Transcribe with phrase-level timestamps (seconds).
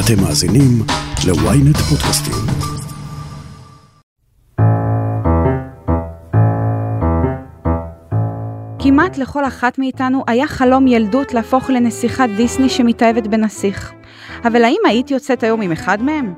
[0.00, 0.82] אתם מאזינים
[1.26, 2.34] ל-ynet פודקאסטים.
[8.78, 13.92] כמעט לכל אחת מאיתנו היה חלום ילדות להפוך לנסיכת דיסני שמתאהבת בנסיך.
[14.44, 16.34] אבל האם היית יוצאת היום עם אחד מהם?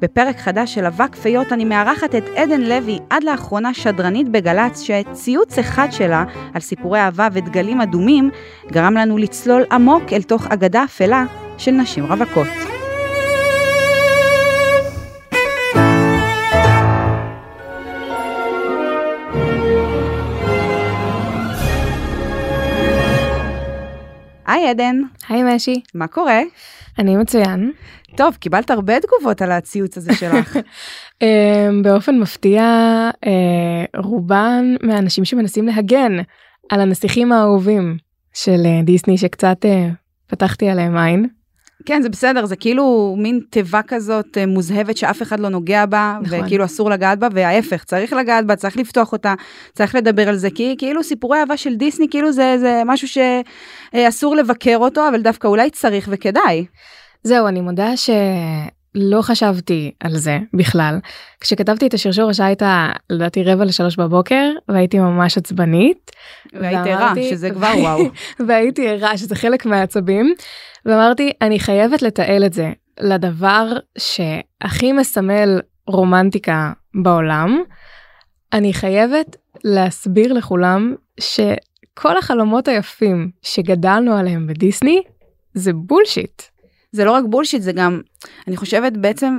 [0.00, 5.58] בפרק חדש של אבק פיות אני מארחת את עדן לוי, עד לאחרונה שדרנית בגל"צ, שציוץ
[5.58, 6.24] אחד שלה
[6.54, 8.30] על סיפורי אהבה ודגלים אדומים,
[8.72, 11.24] גרם לנו לצלול עמוק אל תוך אגדה אפלה
[11.58, 12.79] של נשים רווקות.
[24.50, 24.96] היי עדן,
[25.28, 26.40] היי משי, מה קורה?
[26.98, 27.72] אני מצוין.
[28.16, 30.56] טוב, קיבלת הרבה תגובות על הציוץ הזה שלך.
[30.56, 31.22] um,
[31.84, 32.64] באופן מפתיע,
[33.14, 36.12] uh, רובן מהאנשים שמנסים להגן
[36.68, 37.96] על הנסיכים האהובים
[38.32, 39.94] של uh, דיסני שקצת uh,
[40.26, 41.28] פתחתי עליהם עין.
[41.86, 46.18] כן, זה בסדר, זה כאילו מין תיבה כזאת אה, מוזהבת שאף אחד לא נוגע בה,
[46.22, 46.40] נכון.
[46.40, 49.34] וכאילו אסור לגעת בה, וההפך, צריך לגעת בה, צריך לפתוח אותה,
[49.74, 54.36] צריך לדבר על זה, כי כאילו סיפורי אהבה של דיסני, כאילו זה, זה משהו שאסור
[54.36, 56.66] לבקר אותו, אבל דווקא אולי צריך וכדאי.
[57.22, 57.96] זהו, אני מודה
[58.96, 60.98] שלא חשבתי על זה בכלל.
[61.40, 66.10] כשכתבתי את השרשור השעה הייתה לדעתי רבע לשלוש בבוקר והייתי ממש עצבנית.
[66.52, 68.00] והיית ערה, שזה כבר וואו.
[68.46, 70.34] והייתי ערה שזה חלק מהעצבים
[70.86, 77.62] ואמרתי אני חייבת לתעל את זה לדבר שהכי מסמל רומנטיקה בעולם.
[78.52, 85.02] אני חייבת להסביר לכולם שכל החלומות היפים שגדלנו עליהם בדיסני
[85.54, 86.42] זה בולשיט.
[86.92, 88.00] זה לא רק בולשיט, זה גם,
[88.48, 89.38] אני חושבת בעצם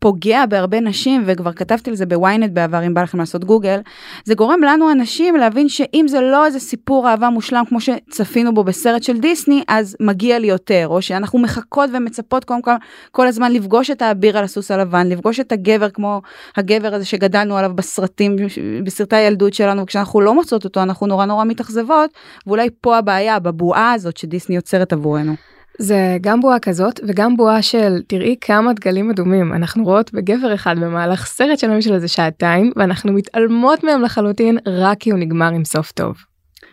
[0.00, 3.80] פוגע בהרבה נשים, וכבר כתבתי על זה בוויינט בעבר, אם בא לכם לעשות גוגל,
[4.24, 8.64] זה גורם לנו הנשים להבין שאם זה לא איזה סיפור אהבה מושלם כמו שצפינו בו
[8.64, 12.70] בסרט של דיסני, אז מגיע לי יותר, או שאנחנו מחכות ומצפות קודם כל
[13.10, 16.22] כל הזמן לפגוש את האביר על הסוס הלבן, לפגוש את הגבר כמו
[16.56, 18.36] הגבר הזה שגדלנו עליו בסרטים,
[18.84, 22.10] בסרטי הילדות שלנו, כשאנחנו לא מוצאות אותו אנחנו נורא נורא מתאכזבות,
[22.46, 25.34] ואולי פה הבעיה, בבועה הזאת שדיסני יוצרת עבורנו.
[25.80, 30.78] זה גם בועה כזאת וגם בועה של תראי כמה דגלים אדומים אנחנו רואות בגבר אחד
[30.78, 35.64] במהלך סרט שלנו של איזה שעתיים ואנחנו מתעלמות מהם לחלוטין רק כי הוא נגמר עם
[35.64, 36.16] סוף טוב.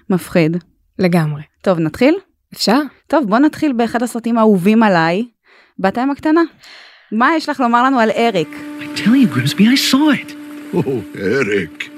[0.10, 0.58] מפחיד.
[1.00, 1.42] לגמרי.
[1.62, 2.16] טוב, נתחיל?
[2.54, 2.80] אפשר?
[3.08, 5.26] טוב, בוא נתחיל באחד הסרטים האהובים עליי,
[5.80, 6.42] בת הים הקטנה.
[7.12, 8.50] מה יש לך לומר לנו על אריק?
[8.80, 10.34] I tell you, Grimsby, I saw it.
[10.74, 11.90] או, אריק.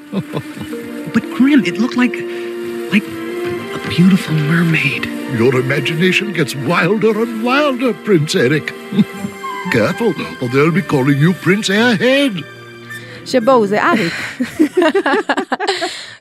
[1.14, 2.16] But Grim, it looked like,
[2.94, 3.08] like
[3.78, 5.19] a beautiful mermaid.
[5.38, 8.74] Your imagination gets wilder and wilder, Prince Eric.
[9.72, 12.44] Careful, or they'll be calling you Prince Airhead.
[13.26, 14.14] שבואו, זה אריק.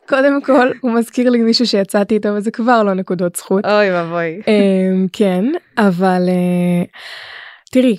[0.09, 3.65] קודם כל הוא מזכיר לי מישהו שיצאתי איתו וזה כבר לא נקודות זכות.
[3.65, 4.41] אוי ואבוי.
[4.49, 5.45] אמ, כן
[5.79, 6.85] אבל אה,
[7.71, 7.97] תראי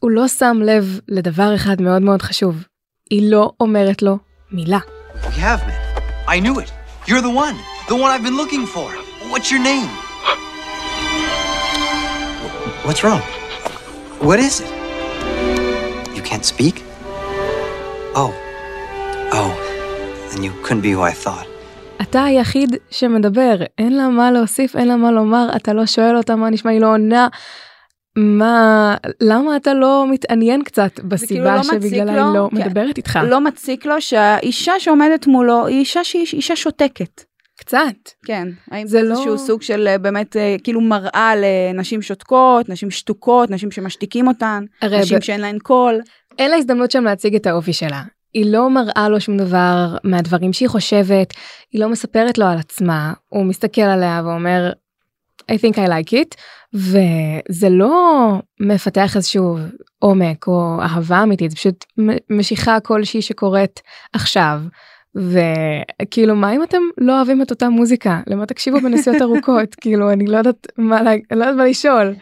[0.00, 2.64] הוא לא שם לב לדבר אחד מאוד מאוד חשוב.
[3.10, 4.18] היא לא אומרת לו
[4.52, 4.78] מילה.
[5.22, 6.00] We have met.
[6.28, 6.70] I knew it.
[7.08, 7.56] You're the one.
[7.88, 8.88] The one I've been looking for.
[9.32, 10.09] What's your name?
[12.86, 13.22] What's wrong?
[14.28, 14.70] What is it?
[16.16, 16.76] You can't speak?
[18.14, 18.32] Oh.
[19.38, 19.52] Oh.
[20.30, 21.46] Then you couldn't be who I thought.
[22.02, 26.36] אתה היחיד שמדבר, אין לה מה להוסיף, אין לה מה לומר, אתה לא שואל אותה
[26.36, 27.28] מה נשמע, היא לא עונה.
[28.16, 32.26] מה, למה אתה לא מתעניין קצת כאילו בסיבה לא מציק שבגללה לו?
[32.26, 32.56] היא לא כן.
[32.56, 33.18] מדברת איתך?
[33.22, 37.29] לא מציק לו שהאישה שעומדת מולו היא אישה שהיא אישה שותקת.
[37.60, 37.94] קצת.
[38.24, 38.48] כן.
[38.70, 43.50] האם זה לא- איזשהו סוג של אה, באמת אה, כאילו מראה לנשים שותקות, נשים שתוקות,
[43.50, 46.00] נשים שמשתיקים אותן, נשים ב- שאין להן קול.
[46.38, 48.02] אין לה הזדמנות שם להציג את האופי שלה.
[48.34, 51.34] היא לא מראה לו שום דבר מהדברים שהיא חושבת,
[51.72, 54.72] היא לא מספרת לו על עצמה, הוא מסתכל עליה ואומר,
[55.42, 56.34] I think I like it,
[56.74, 59.58] וזה לא מפתח איזשהו
[59.98, 61.84] עומק או אהבה אמיתית, זה פשוט
[62.30, 63.80] משיכה כלשהי שקורית
[64.12, 64.60] עכשיו.
[65.14, 70.26] וכאילו מה אם אתם לא אוהבים את אותה מוזיקה למה תקשיבו בנסיעות ארוכות כאילו אני
[70.26, 72.14] לא יודעת מה לה- לא יודעת מה לשאול.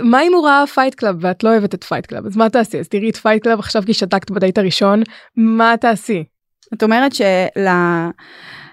[0.00, 2.78] מה אם הוא ראה Fight Club ואת לא אוהבת את Fight Club אז מה תעשי
[2.80, 5.02] אז תראי את Fight Club עכשיו כי שתקת בדייט הראשון
[5.36, 6.24] מה תעשי.
[6.74, 7.24] את אומרת של...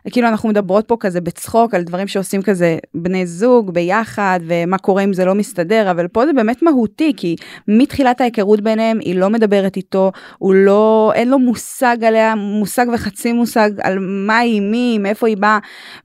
[0.10, 5.04] כאילו אנחנו מדברות פה כזה בצחוק על דברים שעושים כזה בני זוג ביחד ומה קורה
[5.04, 7.36] אם זה לא מסתדר אבל פה זה באמת מהותי כי
[7.68, 13.34] מתחילת ההיכרות ביניהם היא לא מדברת איתו הוא לא אין לו מושג עליה מושג וחצי
[13.34, 15.60] מושג על מה היא מי מאיפה היא באה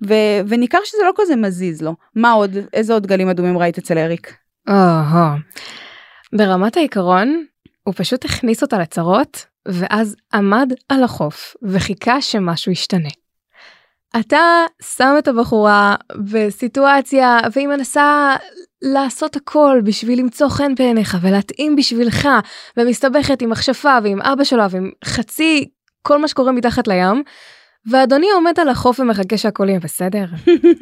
[0.07, 0.15] ו,
[0.49, 4.35] וניכר שזה לא כזה מזיז לו מה עוד איזה עוד גלים אדומים ראית אצל אריק.
[4.69, 5.39] או-הו.
[6.33, 7.45] ברמת העיקרון
[7.83, 13.09] הוא פשוט הכניס אותה לצרות ואז עמד על החוף וחיכה שמשהו ישתנה.
[14.21, 14.65] אתה
[14.97, 18.37] שם את הבחורה בסיטואציה והיא מנסה
[18.83, 22.29] לעשות הכל בשביל למצוא חן בעיניך ולהתאים בשבילך,
[22.77, 25.69] ומסתבכת עם מכשפה ועם אבא שלו ועם חצי
[26.03, 27.23] כל מה שקורה מתחת לים,
[27.91, 30.25] ואדוני עומד על החוף ומחכה שהכל יהיה בסדר.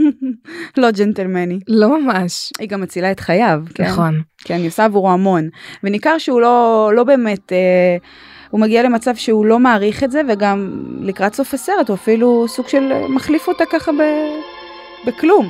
[0.79, 1.59] לא ג'נטלמני.
[1.69, 2.53] לא ממש.
[2.59, 3.61] היא גם מצילה את חייו.
[3.75, 3.85] כן?
[3.85, 4.23] נכון.
[4.45, 5.49] כן, היא עושה עבורו המון.
[5.85, 7.97] וניכר שהוא לא, לא באמת, אה,
[8.55, 10.69] הוא מגיע למצב שהוא לא מעריך את זה, וגם
[11.01, 14.03] לקראת סוף הסרט הוא אפילו סוג של אה, מחליף אותה ככה ב,
[15.07, 15.47] בכלום.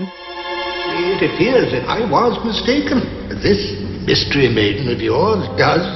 [1.12, 2.98] It appears that I was mistaken.
[3.42, 3.60] This
[4.08, 5.86] mystery maiden of yours does,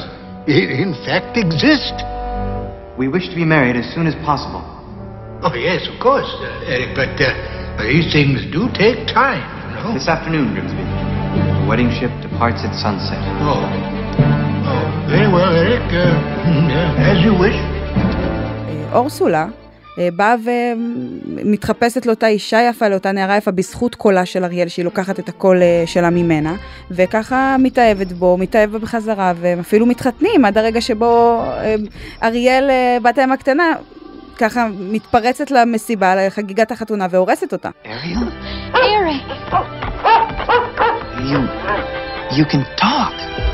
[0.85, 1.97] in fact, exist.
[2.99, 4.63] We wish to be married as soon as possible.
[5.45, 7.31] Oh, yes, of course, uh, Eric, but uh,
[7.91, 9.95] these things do take time, you know.
[9.99, 10.85] This afternoon, Grimsby.
[11.61, 13.23] The wedding ship departs at sunset.
[13.49, 13.98] Oh.
[15.09, 15.89] Very well, Eric.
[15.89, 17.59] Uh, yeah, as you wish.
[18.93, 19.47] אורסולה
[19.99, 25.19] אה, באה ומתחפשת לאותה אישה יפה, לאותה נערה יפה, בזכות קולה של אריאל, שהיא לוקחת
[25.19, 26.55] את הקול אה, שלה ממנה,
[26.91, 31.75] וככה מתאהבת בו, מתאהב בה בחזרה, והם אפילו מתחתנים עד הרגע שבו אה,
[32.23, 32.71] אריאל,
[33.03, 33.73] בת האם הקטנה,
[34.37, 37.71] ככה מתפרצת למסיבה, לחגיגת החתונה, והורסת אותה.
[37.85, 38.75] Ariel?
[38.75, 39.53] Eric!
[41.31, 41.41] You.
[42.39, 43.48] You can talk.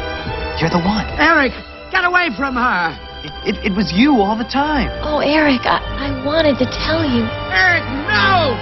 [0.60, 1.06] You're the one.
[1.32, 1.54] Eric,
[1.92, 2.84] get away from her.
[3.24, 4.90] It, it, it was you all the time.
[5.04, 7.24] Oh, Eric, I, I wanted to tell you.
[7.64, 8.56] Eric, no!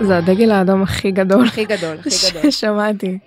[0.00, 2.50] זה הדגל האדום הכי גדול הכי גדול, הכי גדול.
[2.50, 3.18] ששמעתי.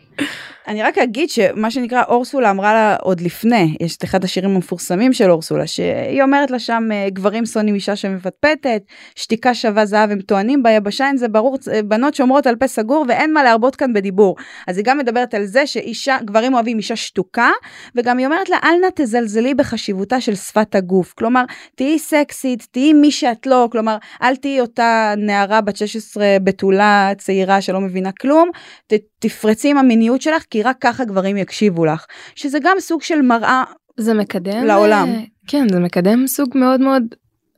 [0.67, 5.13] אני רק אגיד שמה שנקרא אורסולה אמרה לה עוד לפני, יש את אחד השירים המפורסמים
[5.13, 8.83] של אורסולה, שהיא אומרת לה שם אה, גברים שונאים אישה שמפטפטת,
[9.15, 13.05] שתיקה שווה זהב הם טוענים ביבשה אין זה ברור, אה, בנות שומרות על פה סגור
[13.09, 14.37] ואין מה להרבות כאן בדיבור.
[14.67, 17.51] אז היא גם מדברת על זה שאישה, גברים אוהבים אישה שתוקה,
[17.95, 21.13] וגם היא אומרת לה אל נא תזלזלי בחשיבותה של שפת הגוף.
[21.13, 27.13] כלומר, תהיי סקסית, תהיי מי שאת לא, כלומר, אל תהיי אותה נערה בת 16 בתולה
[27.19, 28.51] צעירה שלא מבינה כלום,
[28.87, 32.05] ת, תפרצי עם המיניות שלך, כי רק ככה גברים יקשיבו לך.
[32.35, 33.65] שזה גם סוג של מראה,
[33.97, 35.09] זה מקדם לעולם.
[35.09, 37.03] אה, כן זה מקדם סוג מאוד מאוד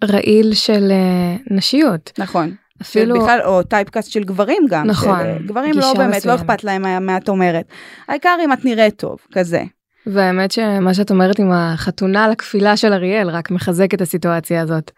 [0.04, 2.54] רעיל של אה, נשיות נכון.
[2.82, 4.86] אפילו בכלל, או טייפקאסט של גברים גם.
[4.86, 6.40] נכון, של, אה, גברים לא באמת, לא מסוימת.
[6.40, 7.64] אכפת להם מה, מה את אומרת.
[8.08, 9.62] העיקר אם את נראית טוב, כזה.
[10.06, 14.90] והאמת שמה שאת אומרת עם החתונה על הכפילה של אריאל רק מחזק את הסיטואציה הזאת.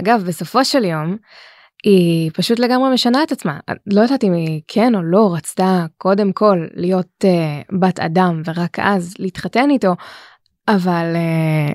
[0.00, 1.16] אגב בסופו של יום
[1.84, 6.32] היא פשוט לגמרי משנה את עצמה לא יודעת אם היא כן או לא רצתה קודם
[6.32, 9.94] כל להיות uh, בת אדם ורק אז להתחתן איתו
[10.68, 11.74] אבל uh,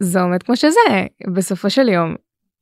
[0.00, 2.14] זה עומד כמו שזה בסופו של יום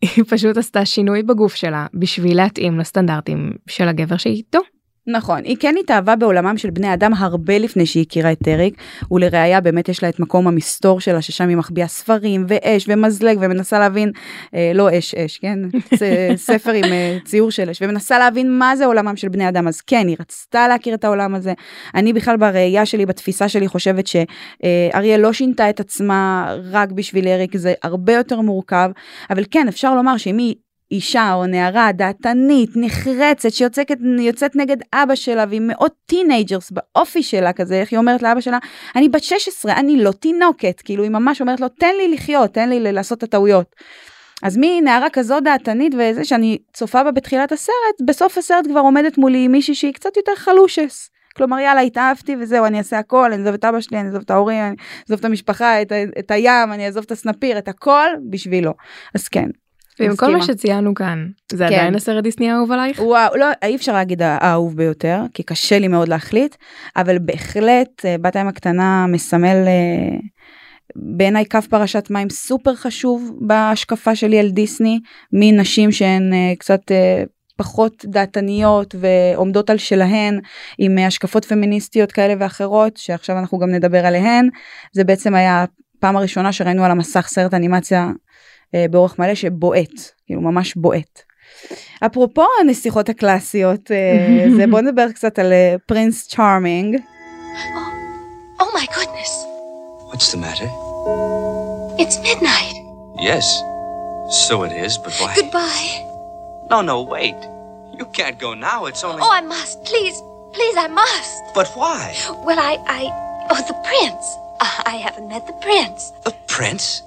[0.02, 4.60] היא פשוט עשתה שינוי בגוף שלה בשביל להתאים לסטנדרטים של הגבר שאיתו.
[5.10, 8.74] נכון, היא כן התאהבה בעולמם של בני אדם הרבה לפני שהיא הכירה את אריק,
[9.10, 13.78] ולראיה באמת יש לה את מקום המסתור שלה, ששם היא מחביאה ספרים ואש ומזלג ומנסה
[13.78, 14.12] להבין,
[14.54, 15.58] אה, לא אש אש, כן?
[16.36, 19.80] ספר עם אה, ציור של אש, ומנסה להבין מה זה עולמם של בני אדם, אז
[19.80, 21.52] כן, היא רצתה להכיר את העולם הזה.
[21.94, 27.56] אני בכלל בראייה שלי, בתפיסה שלי, חושבת שאריאל לא שינתה את עצמה רק בשביל אריק,
[27.56, 28.90] זה הרבה יותר מורכב,
[29.30, 30.54] אבל כן, אפשר לומר שאם היא
[30.92, 37.52] אישה או נערה דעתנית, נחרצת, שיוצאת יוצאת נגד אבא שלה והיא מאוד teenagers באופי שלה
[37.52, 38.58] כזה, איך היא אומרת לאבא שלה,
[38.96, 42.68] אני בת 16, אני לא תינוקת, כאילו היא ממש אומרת לו, תן לי לחיות, תן
[42.68, 43.76] לי לעשות את הטעויות.
[44.42, 49.48] אז מנערה כזו דעתנית וזה שאני צופה בה בתחילת הסרט, בסוף הסרט כבר עומדת מולי
[49.48, 51.10] מישהי שהיא קצת יותר חלושס.
[51.36, 54.30] כלומר יאללה התאהבתי וזהו אני אעשה הכל אני אעזוב את אבא שלי אני אעזוב את
[54.30, 58.74] ההורים אני אעזוב את המשפחה את, את הים אני אעזוב את הסנפיר את הכל בשבילו
[59.14, 59.48] אז כן
[60.00, 60.42] ועם כל מה.
[60.42, 61.74] שציינו כאן זה כן.
[61.74, 63.00] עדיין הסרט דיסני האהוב עלייך?
[63.00, 66.56] וואו, לא, אי אפשר להגיד האהוב ביותר, כי קשה לי מאוד להחליט,
[66.96, 70.18] אבל בהחלט אה, בת הים הקטנה מסמל אה,
[70.96, 75.00] בעיניי קו פרשת מים סופר חשוב בהשקפה שלי על דיסני,
[75.32, 76.80] מנשים שהן אה, קצת
[77.56, 80.40] פחות דעתניות ועומדות על שלהן
[80.78, 84.48] עם השקפות פמיניסטיות כאלה ואחרות, שעכשיו אנחנו גם נדבר עליהן.
[84.92, 85.64] זה בעצם היה
[85.98, 88.10] הפעם הראשונה שראינו על המסך סרט אנימציה
[88.90, 91.22] באורך מלא שבועט, כאילו ממש בועט.
[92.06, 96.96] אפרופו הנסיכות הקלאסיות, אה, זה בוא נדבר קצת על אה, פרינס צ'ארמינג.
[98.60, 99.32] Oh my goodness.
[100.10, 100.68] What's the matter?
[102.02, 102.76] It's midnight.
[103.30, 103.46] Yes.
[104.30, 105.34] So it is, but why?
[105.34, 105.90] Goodbye.
[106.70, 107.40] No, no, wait.
[107.98, 108.86] You can't go now.
[108.86, 109.20] It's only.
[109.24, 109.74] Oh, I must.
[109.84, 110.16] Please,
[110.52, 111.42] please, I must.
[111.54, 112.14] But why?
[112.46, 113.02] Well, I, I.
[113.50, 114.24] Oh, the prince.
[114.60, 116.12] Uh, I haven't met the prince.
[116.24, 117.02] The prince?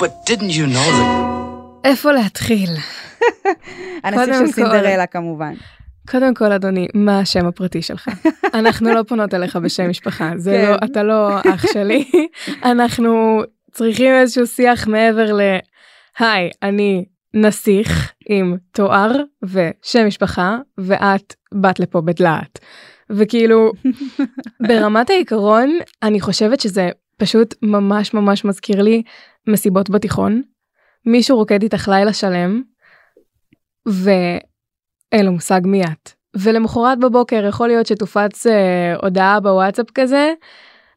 [0.00, 1.30] But didn't you know that?
[1.84, 2.70] איפה להתחיל?
[4.04, 5.54] הנסיך של סינדרלה כמובן.
[6.10, 8.08] קודם כל אדוני מה השם הפרטי שלך
[8.54, 10.70] אנחנו לא פונות אליך בשם משפחה זה כן.
[10.70, 12.10] לא אתה לא אח שלי
[12.72, 13.42] אנחנו
[13.72, 15.40] צריכים איזשהו שיח מעבר ל
[16.18, 17.04] היי אני
[17.34, 22.58] נסיך עם תואר ושם משפחה ואת באת לפה בדלעת
[23.10, 23.72] וכאילו
[24.66, 26.90] ברמת העיקרון אני חושבת שזה
[27.20, 29.02] פשוט ממש ממש מזכיר לי
[29.46, 30.42] מסיבות בתיכון.
[31.06, 32.62] מישהו רוקד איתך לילה שלם
[33.86, 36.10] ואין לו מושג מי את.
[36.36, 40.32] ולמחרת בבוקר יכול להיות שתופץ אה, הודעה בוואטסאפ כזה.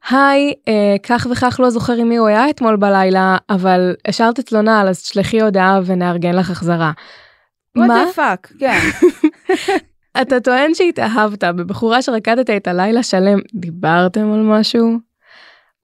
[0.09, 4.87] היי, אה, כך וכך לא זוכר עם מי הוא היה אתמול בלילה, אבל השארת נעל
[4.87, 6.91] אז תשלחי הודעה ונארגן לך החזרה.
[7.77, 8.79] what the fuck, כן.
[10.21, 15.12] אתה טוען שהתאהבת בבחורה שרקדת איתה לילה שלם, דיברתם על משהו?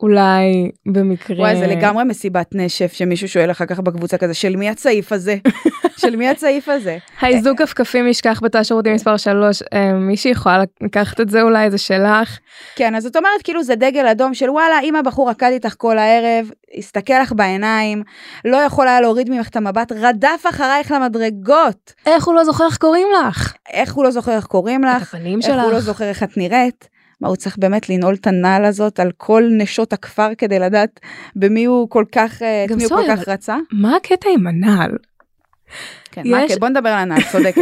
[0.01, 1.37] אולי במקרה...
[1.37, 5.37] וואי, זה לגמרי מסיבת נשף שמישהו שואל אחר כך בקבוצה כזה, של מי הצעיף הזה?
[6.01, 6.97] של מי הצעיף הזה?
[7.19, 9.63] האיזוק כפכפים ישכח בתא שירותים מספר 3,
[9.93, 12.39] מישהי יכולה לקחת את זה אולי, זה שלך?
[12.75, 15.97] כן, אז זאת אומרת, כאילו זה דגל אדום של וואלה, אם הבחור רקד איתך כל
[15.97, 18.03] הערב, הסתכל לך בעיניים,
[18.45, 21.93] לא יכול היה להוריד ממך את המבט, רדף אחרייך למדרגות.
[22.05, 23.53] איך הוא לא זוכר איך קוראים לך?
[23.73, 25.01] איך הוא לא זוכר איך קוראים לך?
[25.01, 25.79] את הפנים איך הוא לא שלך?
[25.79, 26.98] זוכר איך את נראית?
[27.21, 30.99] מה, הוא צריך באמת לנעול את הנעל הזאת על כל נשות הכפר כדי לדעת
[31.35, 33.57] במי הוא כל כך, אה, את מי הוא כל כך רצה?
[33.71, 34.91] מה הקטע עם הנעל?
[36.11, 37.61] כן, מה, יש- כן, בוא נדבר על הנעל, צודקת.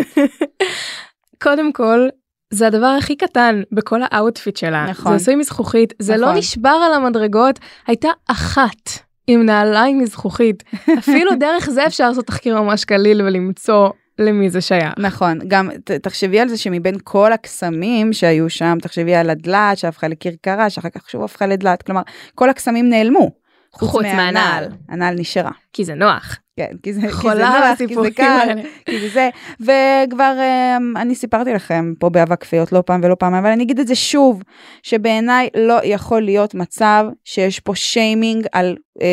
[1.44, 2.08] קודם כל,
[2.54, 4.86] זה הדבר הכי קטן בכל ה outfit שלה.
[4.90, 5.12] נכון.
[5.12, 6.38] זה עשוי מזכוכית, זה לא נכון.
[6.38, 8.90] נשבר על המדרגות, הייתה אחת
[9.28, 10.64] עם נעליים מזכוכית.
[11.00, 14.94] אפילו דרך זה אפשר לעשות תחקיר ממש קליל ולמצוא למי זה שייך.
[14.98, 20.08] נכון, גם ת- תחשבי על זה שמבין כל הקסמים שהיו שם, תחשבי על הדלעת שהפכה
[20.08, 22.02] לכרכרה, שאחר כך שוב הפכה לדלעת, כלומר,
[22.36, 23.32] כל הקסמים נעלמו.
[23.72, 24.64] חוץ מהנעל.
[24.90, 25.52] הנעל נשארה.
[25.74, 26.38] כי זה נוח.
[26.58, 28.48] כן, כי זה, כי זה חולה נוח, כי זה קל.
[28.86, 33.34] כי זה זה, וכבר אמ, אני סיפרתי לכם פה באבק כפיות לא פעם ולא פעם,
[33.34, 34.44] אבל אני אגיד את זה שוב,
[34.84, 39.08] שבעיניי לא יכול להיות מצב שיש פה שיימינג על אה,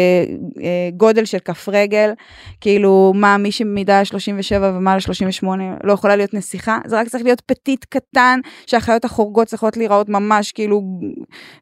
[0.62, 2.12] אה, גודל של כף רגל,
[2.60, 7.40] כאילו מה מי שמידה 37 ומעלה 38 לא יכולה להיות נסיכה, זה רק צריך להיות
[7.40, 10.82] פטיט קטן, שהחיות החורגות צריכות להיראות ממש כאילו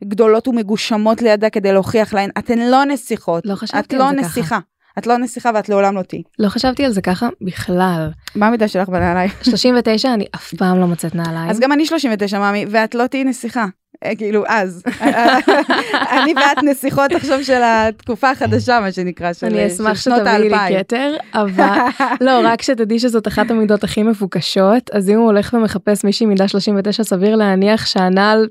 [0.04, 4.58] גדולות ומגושמות לידה כדי להוכיח להן, אתן לא נסיכות, לא את לא זה ככה.
[4.98, 6.22] את לא נסיכה ואת לעולם לא תהיי.
[6.38, 8.10] לא חשבתי על זה ככה בכלל.
[8.34, 9.30] מה המידה שלך בנעליים?
[9.50, 11.50] 39 אני אף פעם לא מוצאת נעליים.
[11.50, 13.66] אז גם אני 39 מאמי, ואת לא תהיי נסיכה.
[14.04, 14.82] אה, כאילו אז.
[16.22, 20.48] אני ואת נסיכות עכשיו של התקופה החדשה, מה שנקרא, של אני של אשמח שנות שתביאי
[20.48, 20.78] לי האלפיים.
[20.78, 21.78] כתר, אבל
[22.20, 26.48] לא, רק שתדעי שזאת אחת המידות הכי מבוקשות, אז אם הוא הולך ומחפש מישהי מידה
[26.48, 28.48] 39, סביר להניח שהנעל,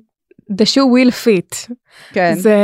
[0.52, 1.74] the shoe will fit.
[2.14, 2.56] כן, זה...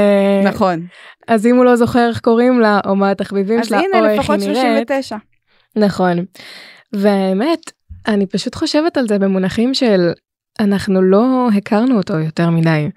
[0.44, 0.88] נכון.
[1.28, 4.06] אז אם הוא לא זוכר איך קוראים לה, או מה התחביבים אז שלה, הנה, או
[4.06, 4.88] איך לפחות היא נראית.
[4.88, 5.18] 39.
[5.76, 6.26] נכון.
[6.94, 7.72] והאמת,
[8.08, 10.12] אני פשוט חושבת על זה במונחים של
[10.60, 12.90] אנחנו לא הכרנו אותו יותר מדי.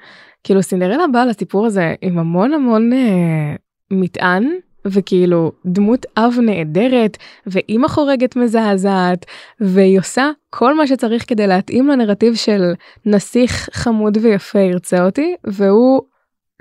[0.44, 3.54] כאילו סינדרלה באה לסיפור הזה עם המון המון אה,
[3.90, 4.50] מטען
[4.84, 9.26] וכאילו דמות אב נהדרת ואימא חורגת מזעזעת
[9.60, 12.72] והיא עושה כל מה שצריך כדי להתאים לנרטיב של
[13.06, 16.02] נסיך חמוד ויפה ירצה אותי והוא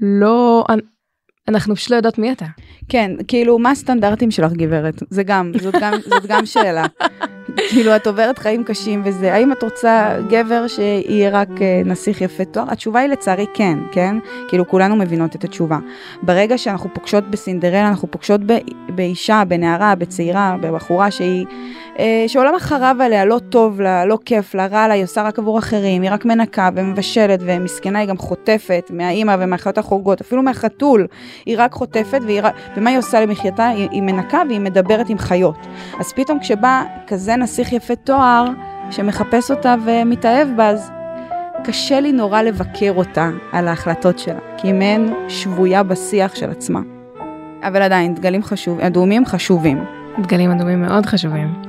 [0.02, 0.64] לא
[1.50, 2.46] אנחנו פשוט לא יודעות מי אתה.
[2.90, 5.04] כן, כאילו, מה הסטנדרטים שלך, גברת?
[5.10, 6.86] זה גם, זאת גם, זאת גם שאלה.
[7.70, 12.46] כאילו, את עוברת חיים קשים וזה, האם את רוצה גבר שיהיה רק אה, נסיך יפה
[12.46, 12.66] תואר?
[12.72, 14.16] התשובה היא לצערי כן, כן?
[14.48, 15.78] כאילו, כולנו מבינות את התשובה.
[16.22, 18.54] ברגע שאנחנו פוגשות בסינדרלה, אנחנו פוגשות ב,
[18.96, 21.46] באישה, בנערה, בצעירה, בבחורה שהיא,
[22.28, 25.60] שעולם החרב עליה, לא טוב לה, לא כיף לה, רע לה, היא עושה רק עבור
[25.60, 31.08] אחרים, היא רק מנקה ומבשלת, ומסכנה היא גם חוטפת מהאימא ומהחיות החורגות, אפילו מהחתול.
[31.46, 32.42] היא רק חוטפת, והיא,
[32.78, 33.68] ומה היא עושה למחייתה?
[33.68, 35.68] היא, היא מנקה והיא מדברת עם חיות.
[36.00, 38.46] אז פתאום כשבא כזה נסיך יפה תואר,
[38.92, 40.92] שמחפש אותה ומתאהב בה, אז
[41.64, 46.80] קשה לי נורא לבקר אותה על ההחלטות שלה, כי היא מעין שבויה בשיח של עצמה.
[47.64, 49.84] אבל עדיין, דגלים חשובים, אדומים חשובים.
[50.20, 51.69] דגלים אדומים מאוד חשובים.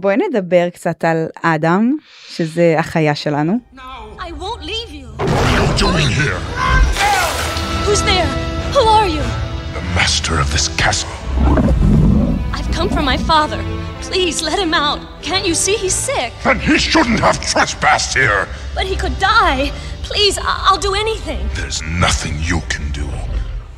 [0.00, 1.96] בואי נדבר קצת על אדם,
[2.28, 3.58] שזה החיה שלנו.
[4.18, 5.08] I won't leave you.
[5.18, 6.38] What are you doing here?
[7.84, 8.30] Who's there?
[8.74, 9.24] Who are you?
[9.78, 11.14] The master of this castle.
[12.56, 13.60] I've come for my father.
[14.06, 15.00] Please let him out.
[15.28, 16.30] Can't you see he's sick?
[16.44, 18.40] Then he shouldn't have trespassed here.
[18.76, 19.62] But he could die.
[20.08, 20.34] Please,
[20.66, 21.42] I'll do anything.
[21.60, 23.06] There's nothing you can do.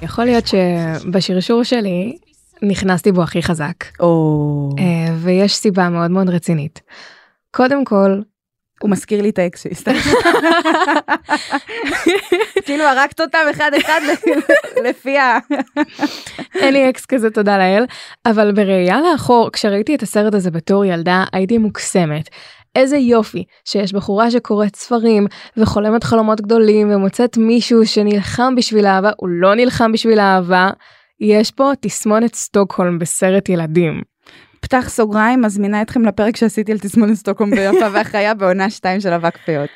[0.03, 2.17] יכול להיות שבשרשור שלי
[2.63, 3.85] נכנסתי בו הכי חזק.
[4.01, 4.69] או...
[4.79, 6.81] אה, ויש סיבה מאוד מאוד רצינית.
[7.51, 8.21] קודם כל,
[8.83, 9.93] הוא מזכיר לי את האקס שלי, סתם.
[12.65, 14.01] כאילו הרגת אותם אחד אחד
[14.89, 15.39] לפי ה...
[16.55, 17.85] אין לי אקס כזה תודה לאל,
[18.27, 22.29] אבל בראייה לאחור, כשראיתי את הסרט הזה בתור ילדה, הייתי מוקסמת.
[22.75, 25.27] איזה יופי שיש בחורה שקוראת ספרים
[25.57, 30.71] וחולמת חלומות גדולים ומוצאת מישהו שנלחם בשביל אהבה, הוא לא נלחם בשביל אהבה.
[31.21, 34.03] יש פה תסמונת סטוקהולם בסרט ילדים.
[34.61, 39.37] פתח סוגריים, מזמינה אתכם לפרק שעשיתי על תסמונת סטוקהולם ביפה והחיה בעונה 2 של אבק
[39.37, 39.71] פיות.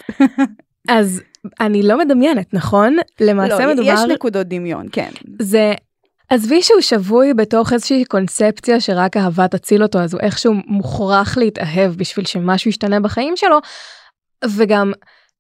[0.89, 1.23] אז
[1.61, 2.97] אני לא מדמיינת, נכון?
[3.21, 3.93] למעשה לא, מדובר...
[3.95, 5.11] יש נקודות דמיון, כן.
[5.43, 5.75] זה...
[6.29, 11.93] עזבי שהוא שבוי בתוך איזושהי קונספציה שרק אהבה תציל אותו, אז הוא איכשהו מוכרח להתאהב
[11.97, 13.59] בשביל שמשהו ישתנה בחיים שלו,
[14.57, 14.93] וגם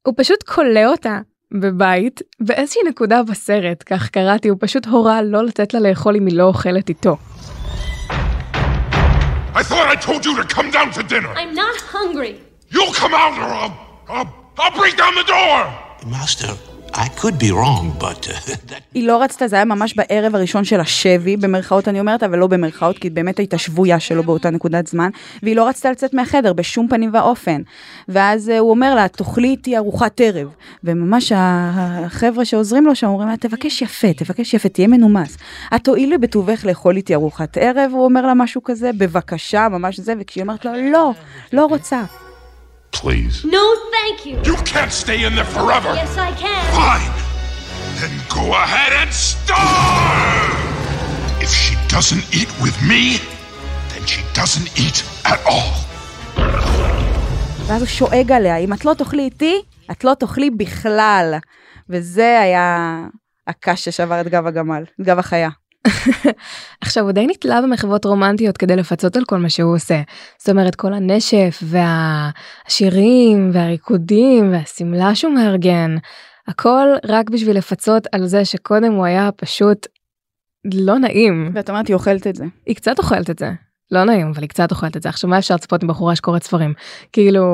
[0.06, 1.18] הוא פשוט כולא אותה
[1.52, 6.36] בבית באיזושהי נקודה בסרט, כך קראתי, הוא פשוט הורה לא לתת לה לאכול אם היא
[6.36, 7.16] לא אוכלת איתו.
[9.54, 11.32] I thought I told you to come down to dinner.
[11.36, 12.34] I'm not hungry.
[12.74, 13.74] You'll come out or I'll,
[14.08, 15.58] I'll, I'll break down the door.
[16.10, 16.52] Master,
[16.94, 18.54] I could be wrong, but uh,
[18.94, 22.46] היא לא רצתה, זה היה ממש בערב הראשון של השבי, במרכאות אני אומרת, אבל לא
[22.46, 25.10] במרכאות, כי באמת הייתה שבויה שלו באותה נקודת זמן,
[25.42, 27.62] והיא לא רצתה לצאת מהחדר בשום פנים ואופן.
[28.08, 30.48] ואז אה, הוא אומר לה, תאכלי איתי ארוחת ערב.
[30.84, 35.36] וממש החבר'ה שעוזרים לו שם אומרים לה, תבקש יפה, תבקש יפה, תהיה מנומס.
[35.74, 40.14] את תואילי בטובך לאכול איתי ארוחת ערב, הוא אומר לה משהו כזה, בבקשה, ממש זה,
[40.20, 41.12] וכשהיא אומרת לו, לא,
[41.52, 42.02] לא רוצה.
[43.04, 43.36] Please.
[43.56, 43.64] No,
[43.96, 44.36] thank you.
[44.50, 45.90] You can't stay in there forever.
[46.02, 46.64] Yes, I can.
[46.82, 47.12] Fine.
[48.00, 50.58] Then go ahead and starve.
[51.44, 53.02] If she doesn't eat with me,
[53.90, 54.98] then she doesn't eat
[55.32, 55.74] at all.
[57.66, 61.34] ואז הוא שואג עליה, אם את לא תאכלי איתי, את לא תאכלי בכלל.
[61.88, 62.98] וזה היה
[63.46, 65.48] הקש ששבר את גב הגמל, את גב החיה.
[66.80, 70.00] עכשיו הוא די נתלה במחוות רומנטיות כדי לפצות על כל מה שהוא עושה.
[70.38, 75.96] זאת אומרת כל הנשף והשירים והריקודים והשמלה שהוא מארגן.
[76.48, 79.86] הכל רק בשביל לפצות על זה שקודם הוא היה פשוט
[80.74, 81.50] לא נעים.
[81.54, 82.44] ואת אומרת, היא אוכלת את זה.
[82.66, 83.50] היא קצת אוכלת את זה.
[83.90, 86.42] לא נעים אבל היא קצת אוכלת את זה עכשיו מה אפשר לצפות עם בחורה שקוראת
[86.42, 86.74] ספרים
[87.12, 87.44] כאילו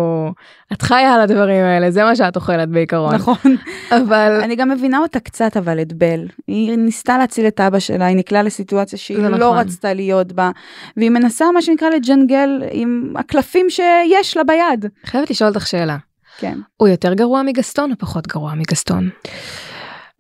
[0.73, 3.57] את חיה על הדברים האלה זה מה שאת אוכלת בעיקרון נכון.
[3.91, 6.27] אבל אני גם מבינה אותה קצת אבל את בל.
[6.47, 9.59] היא ניסתה להציל את אבא שלה, היא נקלעה לסיטואציה שהיא לא נכון.
[9.59, 10.51] רצתה להיות בה,
[10.97, 14.87] והיא מנסה מה שנקרא לג'נגל עם הקלפים שיש לה ביד.
[15.07, 15.97] חייבת לשאול אותך שאלה
[16.39, 16.59] כן.
[16.77, 19.11] הוא יותר גרוע מגסטון או פחות גרוע מגסטון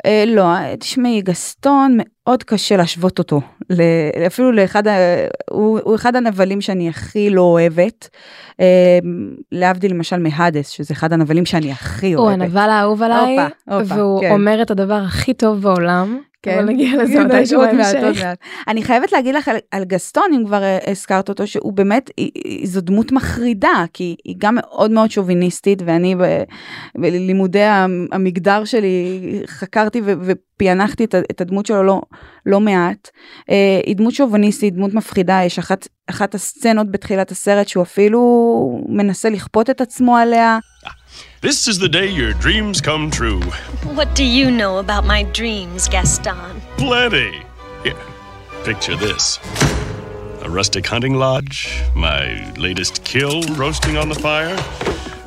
[0.06, 3.40] אה, לא, תשמעי, גסטון מאוד קשה להשוות אותו,
[4.26, 4.82] אפילו לאחד,
[5.50, 8.08] הוא, הוא אחד הנבלים שאני הכי לא אוהבת,
[8.60, 8.98] אה,
[9.52, 12.42] להבדיל למשל מהאדס, שזה אחד הנבלים שאני הכי הוא אוהבת.
[12.42, 14.30] הנבל האהוב עליי הופה, הופה, והוא כן.
[14.30, 16.18] אומר את הדבר הכי טוב בעולם.
[16.42, 16.58] כן.
[16.58, 18.22] אבל נגיע לזה מתישהו עוד מעט, עוד בהמשך.
[18.24, 18.38] מעט.
[18.68, 22.30] אני חייבת להגיד לך על, על גסטון, אם כבר אה, הזכרת אותו, שהוא באמת, היא-
[22.34, 26.42] היא- זו דמות מחרידה, כי היא גם מאוד מאוד שוביניסטית, ואני ב-
[26.98, 32.00] בלימודי המ- המגדר שלי חקרתי ו- ופענחתי את, את הדמות שלו לא,
[32.46, 33.08] לא מעט.
[33.50, 38.20] אה, היא דמות שוביניסטית, דמות מפחידה, יש אחת, אחת הסצנות בתחילת הסרט שהוא אפילו
[38.88, 40.58] מנסה לכפות את עצמו עליה.
[41.40, 43.40] This is the day your dreams come true.
[43.98, 46.60] What do you know about my dreams, Gaston?
[46.76, 47.32] Plenty.
[47.82, 47.94] Here,
[48.64, 49.38] picture this
[50.42, 52.24] a rustic hunting lodge, my
[52.56, 54.56] latest kill roasting on the fire,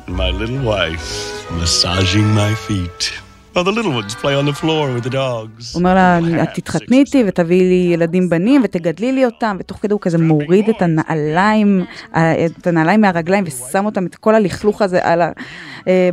[0.06, 1.06] and my little wife
[1.52, 3.12] massaging my feet.
[3.52, 5.72] While the little ones play on the floor with the dogs.
[5.72, 9.92] הוא אומר לה, את תתחתני איתי ותביאי לי ילדים בנים ותגדלי לי אותם, ותוך כדי
[9.92, 14.98] הוא כזה מוריד את הנעליים, אה, את הנעליים מהרגליים ושם אותם, את כל הלכלוך הזה
[15.02, 15.32] על, ה, אה,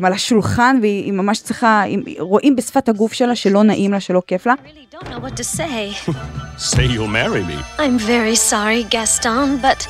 [0.04, 4.22] על השולחן, והיא היא ממש צריכה, היא- רואים בשפת הגוף שלה שלא נעים לה, שלא
[4.28, 4.54] כיף לה.
[4.54, 6.12] I don't know what to say.
[6.72, 7.58] Say you'll marry me.
[7.80, 9.88] I'm very sorry, Gaston, but.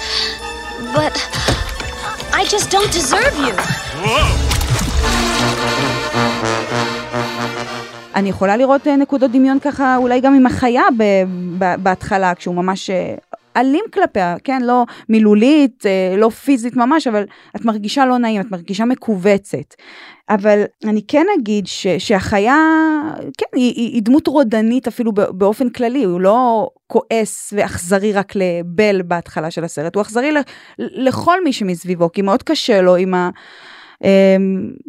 [0.95, 1.15] but.
[2.33, 3.53] I just don't deserve you.
[4.05, 4.51] Whoa!
[8.15, 10.83] אני יכולה לראות אה, נקודות דמיון ככה, אולי גם עם החיה
[11.79, 13.15] בהתחלה, כשהוא ממש אה,
[13.57, 14.61] אלים כלפיה, כן?
[14.61, 17.23] לא מילולית, אה, לא פיזית ממש, אבל
[17.55, 19.73] את מרגישה לא נעים, את מרגישה מכווצת.
[20.29, 22.57] אבל אני כן אגיד ש, שהחיה,
[23.37, 29.01] כן, היא, היא, היא דמות רודנית אפילו באופן כללי, הוא לא כועס ואכזרי רק לבל
[29.01, 30.31] בהתחלה של הסרט, הוא אכזרי
[30.79, 33.13] לכל מי שמסביבו, כי מאוד קשה לו עם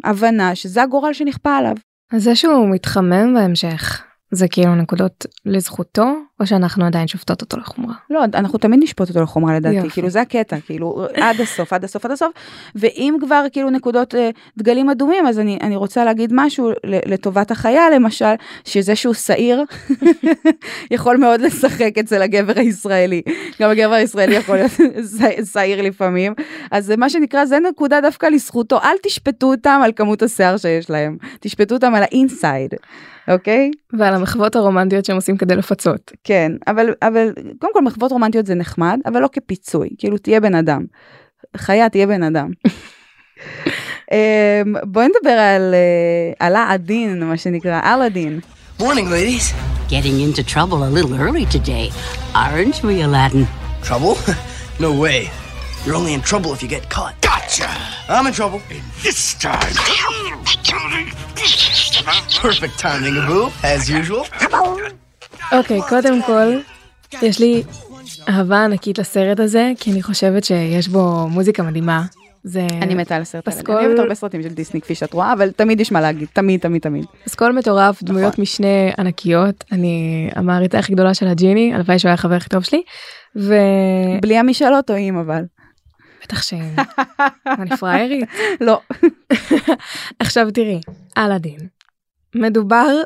[0.03, 1.75] ההבנה שזה הגורל שנכפה עליו.
[2.11, 7.93] אז זה שהוא מתחמם בהמשך זה כאילו נקודות לזכותו או שאנחנו עדיין שופטות אותו לחומרה.
[8.09, 9.89] לא, אנחנו תמיד נשפוט אותו לחומרה לדעתי, יופי.
[9.89, 12.33] כאילו זה הקטע, כאילו עד הסוף, עד הסוף, עד הסוף,
[12.75, 17.89] ואם כבר כאילו נקודות אה, דגלים אדומים, אז אני, אני רוצה להגיד משהו לטובת החיה
[17.89, 18.33] למשל,
[18.65, 19.63] שזה שהוא שעיר,
[20.91, 23.21] יכול מאוד לשחק אצל הגבר הישראלי,
[23.61, 24.71] גם הגבר הישראלי יכול להיות
[25.53, 26.33] שעיר לפעמים,
[26.71, 31.17] אז מה שנקרא, זה נקודה דווקא לזכותו, אל תשפטו אותם על כמות השיער שיש להם,
[31.39, 32.73] תשפטו אותם על האינסייד.
[33.27, 33.71] אוקיי?
[33.99, 36.11] ועל המחוות הרומנטיות שהם עושים כדי לפצות.
[36.23, 40.55] כן, אבל, אבל קודם כל מחוות רומנטיות זה נחמד, אבל לא כפיצוי, כאילו תהיה בן
[40.55, 40.85] אדם.
[41.57, 42.51] חיה תהיה בן אדם.
[44.11, 48.39] אמ, בואי נדבר על אה, אלאדין, מה שנקרא, אלאדין.
[48.79, 49.53] Morning, ladies.
[49.87, 51.91] Getting into trouble a little early today,
[52.33, 53.47] aren't we, Aladdin?
[53.83, 54.17] Trouble?
[54.79, 55.29] no way.
[55.85, 57.15] You're only in trouble if you get caught.
[57.21, 57.69] Gotcha!
[58.09, 58.61] I'm in trouble.
[59.03, 59.73] This time.
[62.43, 64.45] Perfect timing, Abu, as usual.
[65.51, 66.57] אוקיי, קודם כל,
[67.21, 67.63] יש לי
[68.29, 72.03] אהבה ענקית לסרט הזה, כי אני חושבת שיש בו מוזיקה מדהימה.
[72.43, 72.67] זה...
[72.81, 73.57] אני מתה על הסרט הזה.
[73.57, 76.27] פסקול- אני אוהבת הרבה סרטים של דיסני כפי שאת רואה, אבל תמיד יש מה להגיד,
[76.33, 77.05] תמיד תמיד תמיד.
[77.25, 78.67] פסקול מטורף, דמויות משנה
[78.99, 82.83] ענקיות, אני המעריצה הכי גדולה של הג'יני, הלוואי שהוא היה החבר הכי טוב שלי.
[83.35, 83.53] ו...
[84.21, 85.43] בלי המשאלות טועים אבל.
[86.23, 86.53] בטח ש...
[87.47, 88.29] אני פראיירית.
[88.61, 88.79] לא.
[90.19, 90.79] עכשיו תראי,
[91.17, 91.57] אלאדין.
[92.35, 93.01] מדובר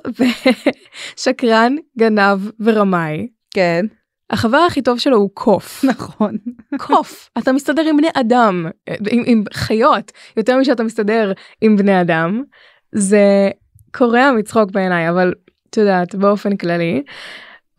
[1.16, 3.28] בשקרן, גנב ורמאי.
[3.54, 3.86] כן.
[4.30, 5.84] החבר הכי טוב שלו הוא קוף.
[5.84, 6.38] נכון.
[6.78, 7.30] קוף.
[7.38, 8.66] אתה מסתדר עם בני אדם,
[9.10, 12.44] עם, עם חיות, יותר משאתה מסתדר עם בני אדם.
[12.92, 13.50] זה
[13.96, 15.34] קורע מצחוק בעיניי, אבל
[15.70, 17.04] את יודעת, באופן כללי.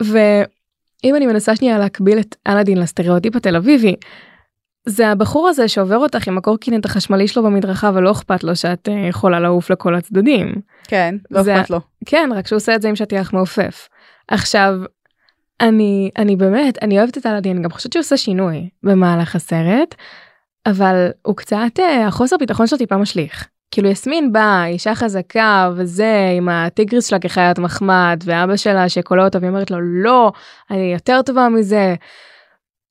[0.01, 3.97] ואם אני מנסה שנייה להקביל את אלאדין לסטריאוטיפ התל אביבי,
[4.89, 9.07] זה הבחור הזה שעובר אותך עם הקורקינט החשמלי שלו במדרכה ולא אכפת לו שאת אה,
[9.09, 10.55] יכולה לעוף לכל הצדדים.
[10.89, 11.81] כן, לא זה- אכפת לו.
[12.07, 13.89] כן, רק שהוא עושה את זה עם שטיח מעופף.
[14.29, 14.75] עכשיו,
[15.61, 19.95] אני, אני באמת, אני אוהבת את אלאדין, אני גם חושבת שהוא עושה שינוי במהלך הסרט,
[20.67, 23.47] אבל הוא קצת, אה, החוסר ביטחון שלו טיפה משליך.
[23.71, 29.39] כאילו יסמין באה, אישה חזקה וזה, עם הטיגריס שלה כחיית מחמד, ואבא שלה שקולו אותה
[29.39, 30.33] והיא אומרת לו, לא,
[30.71, 31.95] אני יותר טובה מזה.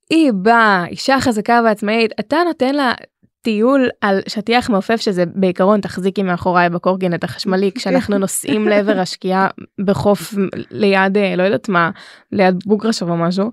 [0.10, 2.94] היא באה, אישה חזקה ועצמאית, אתה נותן לה
[3.42, 9.48] טיול על שטיח מעופף שזה בעיקרון תחזיקי מאחוריי בקורקינט החשמלי כשאנחנו נוסעים לעבר השקיעה
[9.86, 10.34] בחוף
[10.72, 11.90] ליד אה, לא יודעת מה
[12.32, 13.52] ליד בוגרשוב או משהו.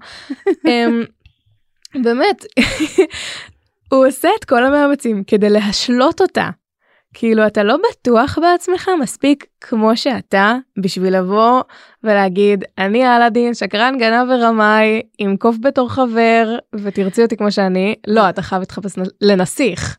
[0.66, 1.04] אמ,
[1.94, 2.44] באמת
[3.92, 6.50] הוא עושה את כל המאמצים כדי להשלות אותה.
[7.14, 11.62] כאילו אתה לא בטוח בעצמך מספיק כמו שאתה בשביל לבוא
[12.04, 18.28] ולהגיד אני אלאדין שקרן גנב ורמאי עם קוף בתור חבר ותרצי אותי כמו שאני לא
[18.28, 19.98] אתה חייב להתחפש לנסיך.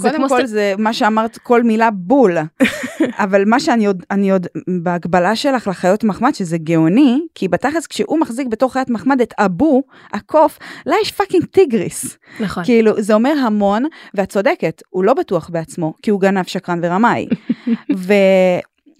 [0.00, 2.36] קודם כל זה מה שאמרת כל מילה בול.
[3.24, 4.46] אבל מה שאני עוד אני עוד
[4.82, 9.82] בהקבלה שלך לחיות מחמד שזה גאוני כי בתכלס כשהוא מחזיק בתור חיית מחמד את אבו
[10.12, 12.18] הקוף לה יש fucking טיגריס.
[12.40, 12.64] נכון.
[12.64, 17.26] כאילו זה אומר המון ואת צודקת הוא לא בטוח בעצמו כי הוא גנב שקרן ורמאי.
[17.96, 18.12] ו...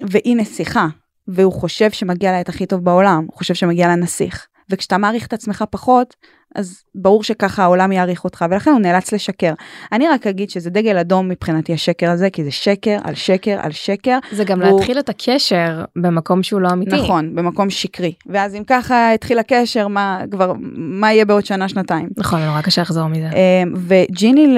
[0.00, 0.86] והיא נסיכה
[1.28, 4.46] והוא חושב שמגיע לה את הכי טוב בעולם הוא חושב שמגיע לה נסיך.
[4.70, 6.16] וכשאתה מעריך את עצמך פחות
[6.56, 9.52] אז ברור שככה העולם יעריך אותך ולכן הוא נאלץ לשקר.
[9.92, 13.72] אני רק אגיד שזה דגל אדום מבחינתי השקר הזה כי זה שקר על שקר על
[13.72, 14.18] שקר.
[14.32, 16.96] זה גם והוא- להתחיל את הקשר במקום שהוא לא אמיתי.
[16.96, 22.08] נכון במקום שקרי ואז אם ככה התחיל הקשר מה כבר מה יהיה בעוד שנה שנתיים.
[22.16, 23.28] נכון נורא קשה לחזור מזה.
[23.28, 24.56] אמ, וג'יני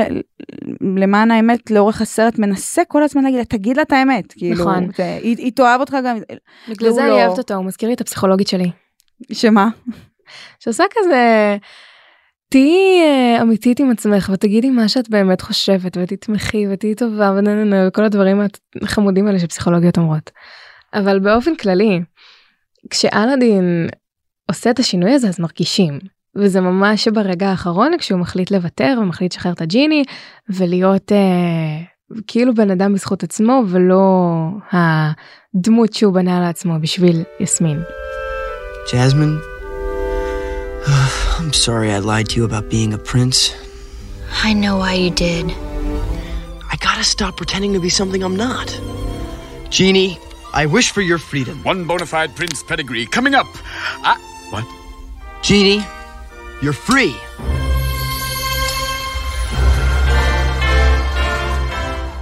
[0.97, 4.89] למען האמת לאורך הסרט מנסה כל הזמן להגיד לה תגיד לה את האמת כאילו נכון.
[4.97, 6.19] זה- היא היא תאהב אותך גם
[6.69, 7.15] בגלל זה אני לא.
[7.25, 8.71] אוהבת אותו הוא מזכיר לי את הפסיכולוגית שלי.
[9.33, 9.69] שמה
[10.61, 11.57] שעושה כזה
[12.51, 17.33] תהיי אה, אמיתית עם עצמך ותגידי מה שאת באמת חושבת ותתמכי ותהיי טובה
[17.89, 18.41] וכל הדברים
[18.83, 20.31] החמודים האלה שפסיכולוגיות אומרות.
[20.95, 22.01] אבל באופן כללי
[22.91, 23.89] כשאלאדין
[24.49, 25.99] עושה את השינוי הזה אז מרגישים
[26.37, 30.05] וזה ממש ברגע האחרון כשהוא מחליט לוותר ומחליט לשחרר את הג'יני
[30.49, 31.85] ולהיות אה,
[32.27, 34.03] כאילו בן אדם בזכות עצמו ולא
[34.73, 37.83] הדמות שהוא בנה לעצמו בשביל יסמין.
[38.87, 39.58] Jasmine,
[41.39, 43.55] I'm sorry I lied to you about being a prince.
[44.43, 45.45] I know why you did.
[45.51, 48.81] I gotta stop pretending to be something I'm not.
[49.69, 50.19] Genie,
[50.55, 51.63] I wish for your freedom.
[51.63, 53.47] One bona fide prince pedigree coming up.
[54.03, 54.17] Ah,
[54.49, 54.65] what?
[55.43, 55.85] Genie,
[56.63, 57.15] you're free.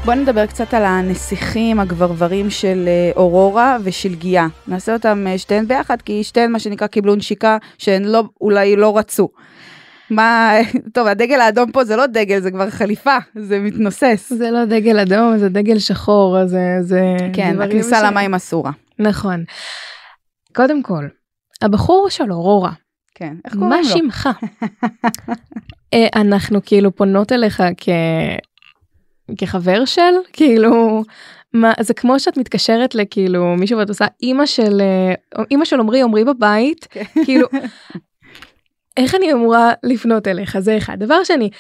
[0.07, 4.47] בוא נדבר קצת על הנסיכים הגברברים של אה, אורורה ושל גיאה.
[4.69, 8.99] נעשה אותם אה, שתיהן ביחד כי שתיהן מה שנקרא קיבלו נשיקה שהן לא אולי לא
[8.99, 9.29] רצו.
[10.11, 10.53] מה
[10.95, 14.33] טוב הדגל האדום פה זה לא דגל זה כבר חליפה זה מתנוסס.
[14.33, 18.71] זה לא דגל אדום זה דגל שחור זה זה כן הכניסה ש- למים אסורה.
[18.99, 19.45] נכון.
[20.55, 21.05] קודם כל
[21.63, 22.73] הבחור של אורורה
[23.15, 23.85] כן איך קוראים מה לו?
[23.85, 24.29] שמך?
[25.95, 27.89] אה, אנחנו כאילו פונות אליך כ...
[29.39, 31.03] כחבר של כאילו
[31.53, 36.03] מה זה כמו שאת מתקשרת לכאילו מישהו ואת עושה אימא של אה, אימא של עמרי
[36.03, 37.05] עמרי בבית כן.
[37.25, 37.49] כאילו
[38.97, 41.51] איך אני אמורה לפנות אליך זה אחד דבר שני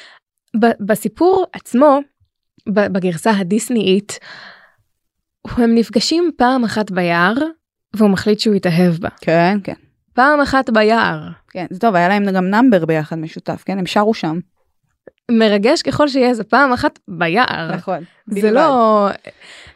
[0.80, 2.00] בסיפור עצמו
[2.68, 4.18] בגרסה הדיסנאית
[5.48, 7.34] הם נפגשים פעם אחת ביער
[7.96, 9.74] והוא מחליט שהוא יתאהב בה כן כן.
[10.14, 14.14] פעם אחת ביער כן זה טוב היה להם גם נאמבר ביחד משותף כן הם שרו
[14.14, 14.38] שם.
[15.30, 17.98] מרגש ככל שיהיה זה פעם אחת ביער נכון.
[18.26, 18.50] זה.
[18.50, 19.08] לא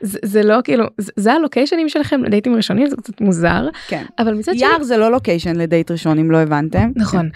[0.00, 4.04] זה, זה לא כאילו זה, זה הלוקיישנים שלכם לדייטים ראשונים זה קצת מוזר כן.
[4.18, 6.90] אבל מצד שני יער זה לא לוקיישן לדייט ראשון אם לא הבנתם.
[6.96, 7.30] נכון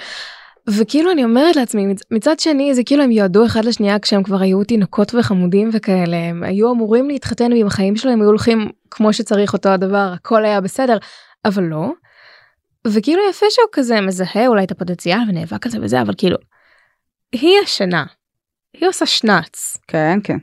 [0.69, 4.41] וכאילו אני אומרת לעצמי, מצ- מצד שני זה כאילו הם יועדו אחד לשנייה כשהם כבר
[4.41, 9.53] היו תינוקות וחמודים וכאלה, הם היו אמורים להתחתן ועם החיים שלהם היו הולכים כמו שצריך
[9.53, 10.99] אותו הדבר, הכל היה בסדר,
[11.45, 11.93] אבל לא.
[12.87, 16.37] וכאילו יפה שהוא כזה מזהה אולי את הפוטנציאל ונאבק על זה וזה, אבל כאילו,
[17.35, 18.05] היא ישנה,
[18.75, 19.79] היא עושה שנץ.
[19.89, 20.39] כן, כן.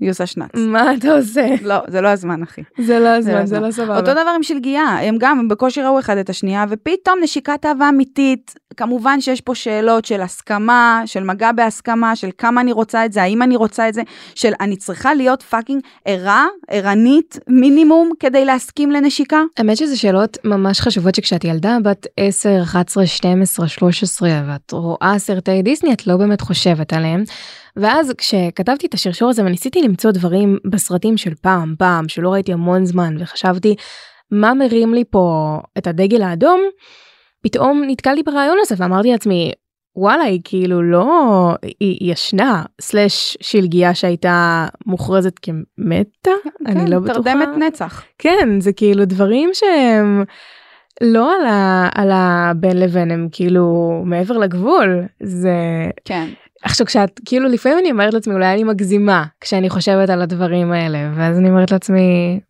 [0.00, 0.50] היא עושה שנץ.
[0.54, 1.46] מה אתה עושה?
[1.62, 2.62] לא, זה לא הזמן, אחי.
[2.78, 3.96] זה לא הזמן, זה לא סבבה.
[3.96, 7.88] אותו דבר עם שלגיה, הם גם הם בקושי ראו אחד את השנייה, ופתאום נשיקת אהבה
[7.88, 8.54] אמיתית.
[8.76, 13.22] כמובן שיש פה שאלות של הסכמה, של מגע בהסכמה, של כמה אני רוצה את זה,
[13.22, 14.02] האם אני רוצה את זה,
[14.34, 19.42] של אני צריכה להיות fucking ערה, ערנית, מינימום, כדי להסכים לנשיקה.
[19.56, 25.62] האמת שזה שאלות ממש חשובות שכשאת ילדה בת 10, 11, 12, 13 ואת רואה סרטי
[25.62, 27.24] דיסני את לא באמת חושבת עליהם.
[27.76, 32.84] ואז כשכתבתי את השרשור הזה וניסיתי למצוא דברים בסרטים של פעם פעם שלא ראיתי המון
[32.84, 33.74] זמן וחשבתי
[34.30, 36.60] מה מרים לי פה את הדגל האדום
[37.42, 39.52] פתאום נתקלתי ברעיון הזה ואמרתי לעצמי
[39.96, 41.06] וואלה היא כאילו לא
[41.80, 46.30] היא ישנה סלאש שלגיה שהייתה מוכרזת כמתה
[46.66, 47.14] אני לא בטוחה.
[47.14, 48.04] תרדמת נצח.
[48.18, 50.24] כן זה כאילו דברים שהם
[51.00, 55.56] לא על, ה, על הבין לבין הם כאילו מעבר לגבול זה
[56.04, 56.26] כן.
[56.62, 60.98] עכשיו כשאת כאילו לפעמים אני אומרת לעצמי אולי אני מגזימה כשאני חושבת על הדברים האלה
[61.16, 62.40] ואז אני אומרת לעצמי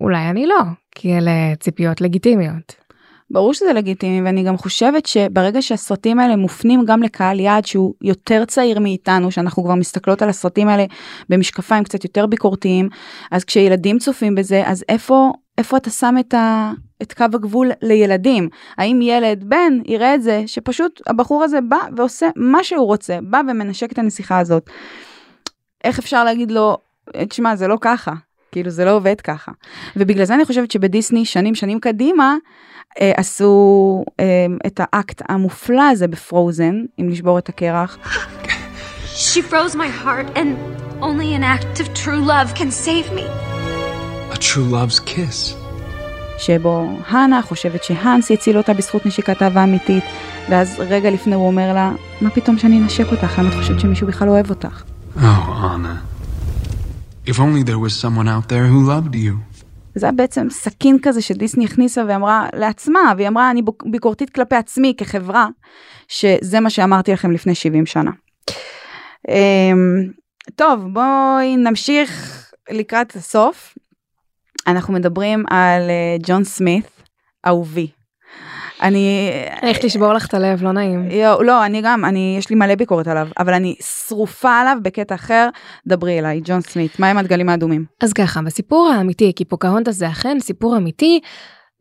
[0.00, 0.60] אולי אני לא
[0.94, 2.86] כי אלה ציפיות לגיטימיות.
[3.30, 8.44] ברור שזה לגיטימי ואני גם חושבת שברגע שהסרטים האלה מופנים גם לקהל יעד שהוא יותר
[8.44, 10.84] צעיר מאיתנו שאנחנו כבר מסתכלות על הסרטים האלה
[11.28, 12.88] במשקפיים קצת יותר ביקורתיים
[13.30, 16.72] אז כשילדים צופים בזה אז איפה איפה אתה שם את, ה,
[17.02, 22.28] את קו הגבול לילדים האם ילד בן יראה את זה שפשוט הבחור הזה בא ועושה
[22.36, 24.70] מה שהוא רוצה בא ומנשק את הנסיכה הזאת.
[25.84, 26.76] איך אפשר להגיד לו
[27.28, 28.12] תשמע זה לא ככה
[28.52, 29.52] כאילו זה לא עובד ככה
[29.96, 32.36] ובגלל זה אני חושבת שבדיסני שנים שנים קדימה
[33.00, 37.98] אה, עשו אה, את האקט המופלא הזה בפרוזן, אם לשבור את הקרח.
[39.16, 40.56] She froze my heart, and
[41.00, 43.26] only an act of true love can save me.
[44.32, 45.65] A true love's kiss.
[46.38, 50.04] שבו האנה חושבת שהאנס יציל אותה בזכות נשיקת אהבה אמיתית,
[50.50, 53.38] ואז רגע לפני הוא אומר לה, מה פתאום שאני אנשק אותך?
[53.38, 54.82] למה את חושבת שמישהו בכלל אוהב אותך?
[55.16, 55.96] Oh, Anna.
[57.26, 59.56] If only there was someone out there who loved you.
[59.94, 64.94] זה היה בעצם סכין כזה שדיסני הכניסה ואמרה לעצמה, והיא אמרה, אני ביקורתית כלפי עצמי
[64.96, 65.46] כחברה,
[66.08, 68.10] שזה מה שאמרתי לכם לפני 70 שנה.
[70.54, 73.74] טוב, בואי נמשיך לקראת הסוף.
[74.66, 75.90] אנחנו מדברים על
[76.22, 76.86] ג'ון סמית,
[77.46, 77.88] אהובי.
[78.82, 79.30] אני...
[79.62, 81.10] איך תשבור לך את הלב, לא נעים.
[81.10, 83.74] יו, לא, אני גם, אני, יש לי מלא ביקורת עליו, אבל אני
[84.06, 85.48] שרופה עליו בקטע אחר.
[85.86, 87.84] דברי אליי, ג'ון סמית, מה עם הדגלים האדומים?
[88.02, 91.20] אז ככה, בסיפור האמיתי, כי פוקהונטס זה אכן סיפור אמיתי,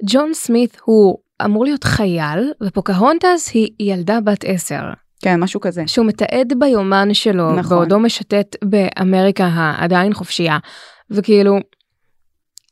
[0.10, 4.84] ג'ון סמית הוא אמור להיות חייל, ופוקהונטס היא ילדה בת עשר.
[5.22, 5.84] כן, משהו כזה.
[5.88, 7.78] שהוא מתעד ביומן שלו, נכון.
[7.78, 10.58] בעודו משוטט באמריקה העדיין חופשייה,
[11.12, 11.60] וכאילו,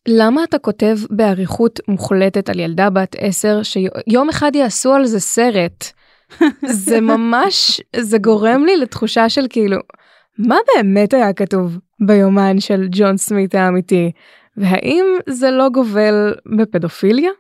[0.08, 5.92] למה אתה כותב באריכות מוחלטת על ילדה בת עשר שיום אחד יעשו על זה סרט?
[6.86, 9.78] זה ממש, זה גורם לי לתחושה של כאילו,
[10.38, 14.12] מה באמת היה כתוב ביומן של ג'ון סמית האמיתי?
[14.58, 17.32] והאם זה לא גובל בפדופיליה?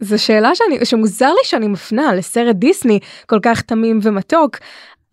[0.00, 4.56] זו שאלה שאני, שמוזר לי שאני מפנה לסרט דיסני כל כך תמים ומתוק,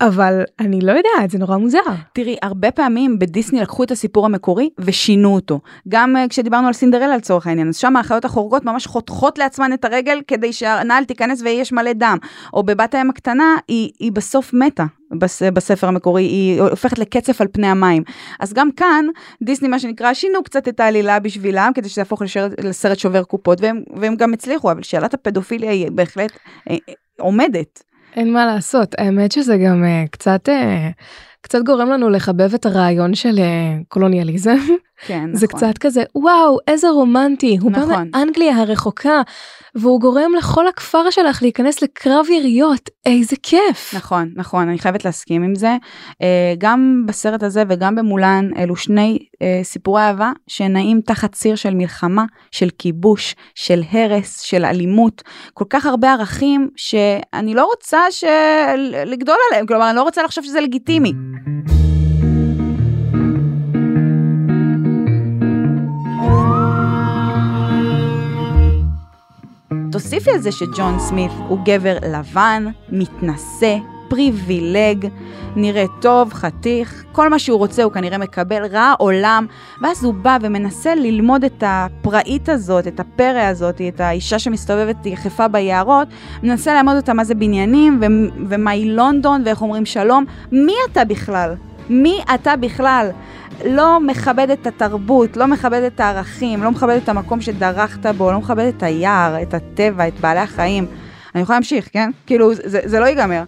[0.01, 1.79] אבל אני לא יודעת, זה נורא מוזר.
[2.13, 5.59] תראי, הרבה פעמים בדיסני לקחו את הסיפור המקורי ושינו אותו.
[5.87, 9.85] גם uh, כשדיברנו על סינדרלה לצורך העניין, אז שם האחיות החורגות ממש חותכות לעצמן את
[9.85, 12.17] הרגל כדי שהנעל תיכנס ויש מלא דם.
[12.53, 14.85] או בבת הים הקטנה, היא, היא בסוף מתה.
[15.11, 18.03] בס, בספר המקורי, היא הופכת לקצף על פני המים.
[18.39, 19.05] אז גם כאן,
[19.43, 23.61] דיסני מה שנקרא, שינו קצת את העלילה בשבילם, כדי שזה יהפוך לשרת, לסרט שובר קופות,
[23.61, 26.31] והם, והם גם הצליחו, אבל שאלת הפדופיליה היא בהחלט
[26.69, 27.83] אה, אה, עומדת.
[28.17, 31.01] אין מה לעשות, האמת שזה גם uh, קצת, uh,
[31.41, 34.57] קצת גורם לנו לחבב את הרעיון של uh, קולוניאליזם.
[35.05, 35.35] כן, נכון.
[35.35, 37.89] זה קצת כזה, וואו, איזה רומנטי, הוא נכון.
[37.89, 39.21] בא מאנגליה הרחוקה,
[39.75, 43.93] והוא גורם לכל הכפר שלך להיכנס לקרב יריות, איזה כיף.
[43.95, 45.77] נכון, נכון, אני חייבת להסכים עם זה.
[46.57, 49.19] גם בסרט הזה וגם במולן, אלו שני
[49.63, 55.21] סיפורי אהבה שנעים תחת ציר של מלחמה, של כיבוש, של הרס, של אלימות,
[55.53, 58.95] כל כך הרבה ערכים שאני לא רוצה של...
[59.05, 61.13] לגדול עליהם, כלומר, אני לא רוצה לחשוב שזה לגיטימי.
[70.09, 73.77] תוסיפי על זה שג'ון סמית הוא גבר לבן, מתנשא,
[74.09, 75.07] פריבילג,
[75.55, 79.45] נראה טוב, חתיך, כל מה שהוא רוצה הוא כנראה מקבל, רע עולם,
[79.81, 85.47] ואז הוא בא ומנסה ללמוד את הפראית הזאת, את הפרא הזאת, את האישה שמסתובבת יחפה
[85.47, 86.07] ביערות,
[86.43, 90.25] מנסה ללמוד אותה מה זה בניינים, ו- ומהי לונדון, ואיך אומרים שלום.
[90.51, 91.55] מי אתה בכלל?
[91.89, 93.09] מי אתה בכלל?
[93.65, 98.39] לא מכבד את התרבות, לא מכבד את הערכים, לא מכבד את המקום שדרכת בו, לא
[98.39, 100.85] מכבד את היער, את הטבע, את בעלי החיים.
[101.35, 102.09] אני יכולה להמשיך, כן?
[102.25, 103.43] כאילו, זה, זה לא ייגמר.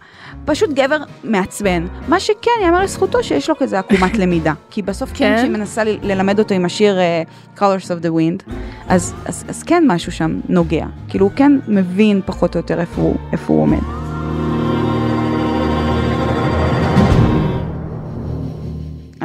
[0.45, 1.86] פשוט גבר מעצבן.
[2.08, 4.54] מה שכן, יאמר לזכותו שיש לו כזה עקומת למידה.
[4.69, 5.36] כי בסוף כן, כן?
[5.38, 6.97] כשהיא מנסה ל- ללמד אותו עם השיר
[7.56, 8.54] uh, Colors of the Wind,
[8.88, 10.86] אז, אז, אז כן משהו שם נוגע.
[11.08, 14.09] כאילו, הוא כן מבין פחות או יותר איפה הוא, איפה הוא עומד.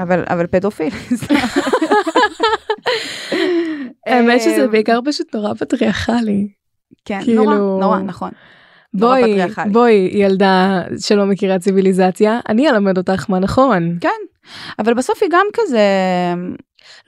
[0.05, 0.91] אבל, אבל פדופיל.
[4.07, 6.49] האמת שזה אמ, בעיקר פשוט נורא פטריארכלי.
[7.05, 8.31] כן, כאילו- נורא, נורא, נכון.
[8.95, 9.39] בואי.
[9.73, 13.97] בואי, ילדה שלא מכירה ציוויליזציה, אני אלמד אותך מה נכון.
[14.01, 15.81] כן, אבל בסוף היא גם כזה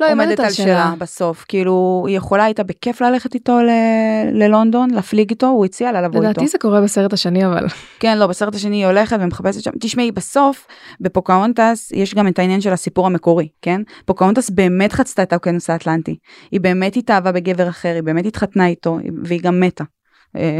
[0.01, 0.95] לא, עומדת על שלה.
[0.99, 1.45] בסוף.
[1.49, 6.19] כאילו, היא יכולה הייתה בכיף ללכת איתו ל- ללונדון, להפליג איתו, הוא הציע לה לבוא
[6.19, 6.31] איתו.
[6.31, 7.67] לדעתי זה קורה בסרט השני אבל.
[8.01, 9.71] כן, לא, בסרט השני היא הולכת ומחפשת שם.
[9.81, 10.67] תשמעי, בסוף,
[11.01, 13.81] בפוקהונטס, יש גם את העניין של הסיפור המקורי, כן?
[14.05, 16.17] פוקהונטס באמת חצתה את האוקיינוס האטלנטי.
[16.51, 19.85] היא באמת התאהבה בגבר אחר, היא באמת התחתנה איתו, והיא גם מתה.
[20.37, 20.59] אה,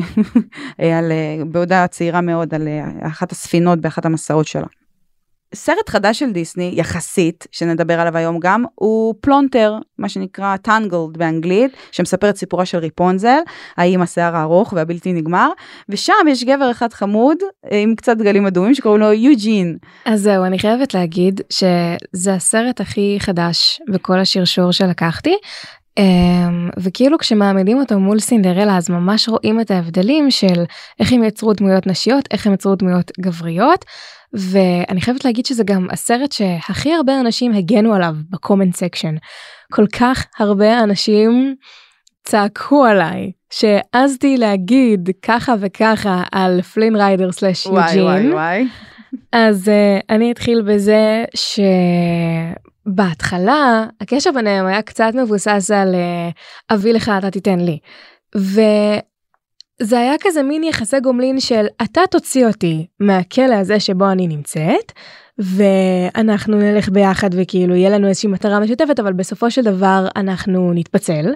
[0.99, 4.67] על, אה, בעודה צעירה מאוד, על אה, אחת הספינות באחת המסעות שלה.
[5.55, 11.73] סרט חדש של דיסני, יחסית, שנדבר עליו היום גם, הוא פלונטר, מה שנקרא טנגלד באנגלית,
[11.93, 13.39] שמספר את סיפורה של ריפונזל,
[13.77, 15.49] האי עם השיער הארוך והבלתי נגמר,
[15.89, 17.39] ושם יש גבר אחד חמוד,
[17.73, 19.77] אה, עם קצת גלים אדומים, שקוראים לו יוג'ין.
[20.05, 25.37] אז זהו, אני חייבת להגיד שזה הסרט הכי חדש בכל השרשור שלקחתי.
[25.99, 30.65] אמ, וכאילו כשמעמידים אותו מול סינדרלה אז ממש רואים את ההבדלים של
[31.01, 33.85] איך הם יצרו דמויות נשיות, איך הם יצרו דמויות גבריות.
[34.37, 39.15] ואני חייבת להגיד שזה גם הסרט שהכי הרבה אנשים הגנו עליו ב comment section.
[39.73, 41.55] כל כך הרבה אנשים
[42.25, 48.33] צעקו עליי שהעזתי להגיד ככה וככה על פלין ריידר slash וואי וואי יוג'ין.
[48.33, 48.67] וואי.
[49.33, 49.71] אז uh,
[50.11, 51.25] אני אתחיל בזה
[52.87, 57.79] שבהתחלה הקשר ביניהם היה קצת מבוסס על uh, אביא לך אתה תיתן לי.
[59.81, 64.93] וזה היה כזה מין יחסי גומלין של אתה תוציא אותי מהכלא הזה שבו אני נמצאת
[65.39, 71.35] ואנחנו נלך ביחד וכאילו יהיה לנו איזושהי מטרה משותפת אבל בסופו של דבר אנחנו נתפצל.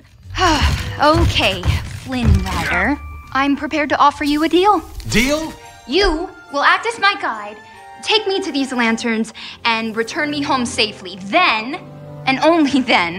[0.98, 1.62] okay,
[2.04, 2.96] Flynn Rider.
[3.32, 4.80] I'm prepared to offer you a deal.
[5.08, 5.52] Deal?
[5.86, 7.56] You will act as my guide,
[8.02, 9.32] take me to these lanterns,
[9.64, 11.14] and return me home safely.
[11.36, 11.64] Then,
[12.28, 13.12] and only then,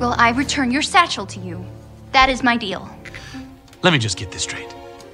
[0.00, 1.56] will I return your satchel to you.
[2.12, 2.82] That is my deal.
[3.82, 4.70] Let me just get this straight.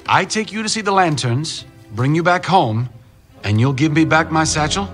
[0.09, 2.89] I take you to see the lanterns, bring you back home,
[3.45, 4.87] and you'll give me back my satchel?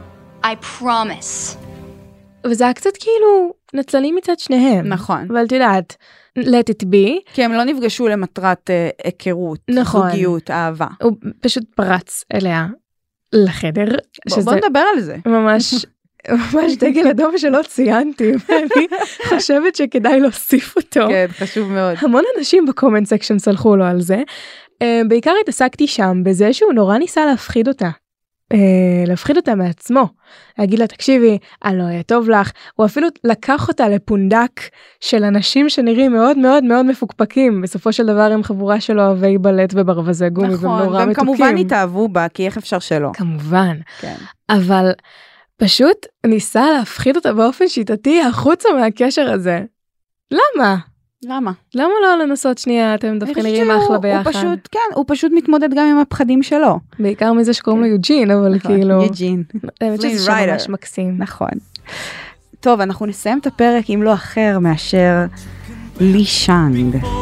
[0.44, 1.56] I promise.
[2.46, 4.88] וזה היה קצת כאילו נצלנים מצד שניהם.
[4.88, 5.28] נכון.
[5.30, 5.96] אבל את יודעת,
[6.38, 7.32] let it be.
[7.32, 10.10] כי הם לא נפגשו למטרת אה, היכרות, נכון.
[10.10, 10.86] זוגיות, אהבה.
[11.02, 12.66] הוא פשוט פרץ אליה
[13.32, 13.84] לחדר.
[14.28, 15.16] בוא, בוא נדבר על זה.
[15.26, 15.86] ממש
[16.30, 18.86] ממש דגל אדום שלא ציינתי ואני
[19.28, 21.08] חושבת שכדאי להוסיף אותו.
[21.08, 21.96] כן, חשוב מאוד.
[22.00, 24.22] המון אנשים ב comment section סלחו לו על זה.
[24.82, 27.90] אה, בעיקר התעסקתי שם בזה שהוא נורא ניסה להפחיד אותה.
[28.52, 30.08] אה, להפחיד אותה מעצמו.
[30.58, 34.60] להגיד לה תקשיבי אני לא אהיה טוב לך הוא אפילו לקח אותה לפונדק
[35.00, 39.70] של אנשים שנראים מאוד מאוד מאוד מפוקפקים בסופו של דבר הם חבורה של אוהבי בלט
[39.74, 41.34] וברווזי גומי והם נכון, נורא והם מתוקים.
[41.34, 43.10] כמובן התאהבו בה, כי איך אפשר שלא.
[43.14, 43.76] כמובן.
[44.00, 44.14] כן.
[44.50, 44.92] אבל
[45.56, 49.60] פשוט ניסה להפחיד אותה באופן שיטתי החוצה מהקשר הזה.
[50.30, 50.76] למה?
[51.24, 51.52] למה?
[51.74, 54.26] למה לא לנסות שנייה אתם דווקא נראים אחלה ביחד.
[54.26, 56.78] הוא פשוט, כן, הוא פשוט מתמודד גם עם הפחדים שלו.
[56.98, 59.02] בעיקר מזה שקוראים לו יוג'ין אבל נכון, כאילו.
[59.02, 59.42] יוג'ין.
[59.80, 60.32] האמת שזה שם.
[60.52, 61.14] ממש מקסים.
[61.18, 61.48] נכון.
[62.60, 65.24] טוב, אנחנו נסיים את הפרק עם לא אחר מאשר
[66.00, 67.21] לי שאנג.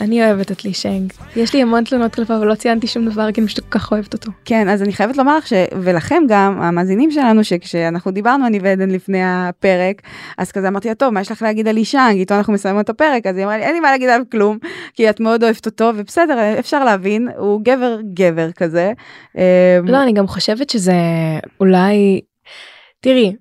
[0.00, 1.12] אני אוהבת את לי שנג.
[1.36, 3.92] יש לי המון תלונות כלפיו אבל לא ציינתי שום דבר כי אני פשוט כל כך
[3.92, 4.30] אוהבת אותו.
[4.44, 5.52] כן, אז אני חייבת לומר לך ש...
[5.82, 10.02] ולכם גם, המאזינים שלנו, שכשאנחנו דיברנו אני ועדן לפני הפרק,
[10.38, 12.18] אז כזה אמרתי לה, טוב, מה יש לך להגיד על לי שאנג?
[12.18, 14.58] איתו אנחנו מסיימות את הפרק, אז היא אמרה לי, אין לי מה להגיד עליו כלום,
[14.94, 18.92] כי את מאוד אוהבת אותו, ובסדר, אפשר להבין, הוא גבר גבר כזה.
[19.38, 20.94] אה, לא אני גם חושבת שזה
[21.60, 22.20] אולי
[23.00, 23.32] תראי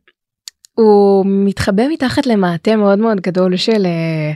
[0.74, 4.34] הוא מתחבא מתחת למעטה מאוד מאוד גדול של אה,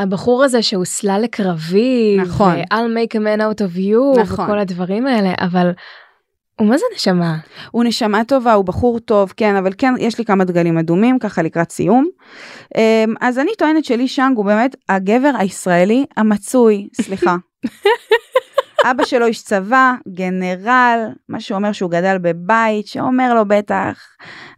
[0.00, 2.60] הבחור הזה שהוסלל לקרבי נכון.
[2.60, 4.44] I'll make a man out of you נכון.
[4.44, 5.70] וכל הדברים האלה אבל
[6.60, 7.36] הוא מה זה נשמה?
[7.70, 11.42] הוא נשמה טובה, הוא בחור טוב, כן, אבל כן, יש לי כמה דגלים אדומים, ככה
[11.42, 12.08] לקראת סיום.
[12.76, 17.36] אמ, אז אני טוענת שלי שאנג הוא באמת הגבר הישראלי המצוי, סליחה.
[18.84, 24.06] אבא שלו איש צבא, גנרל, מה שאומר שהוא גדל בבית, שאומר לו בטח,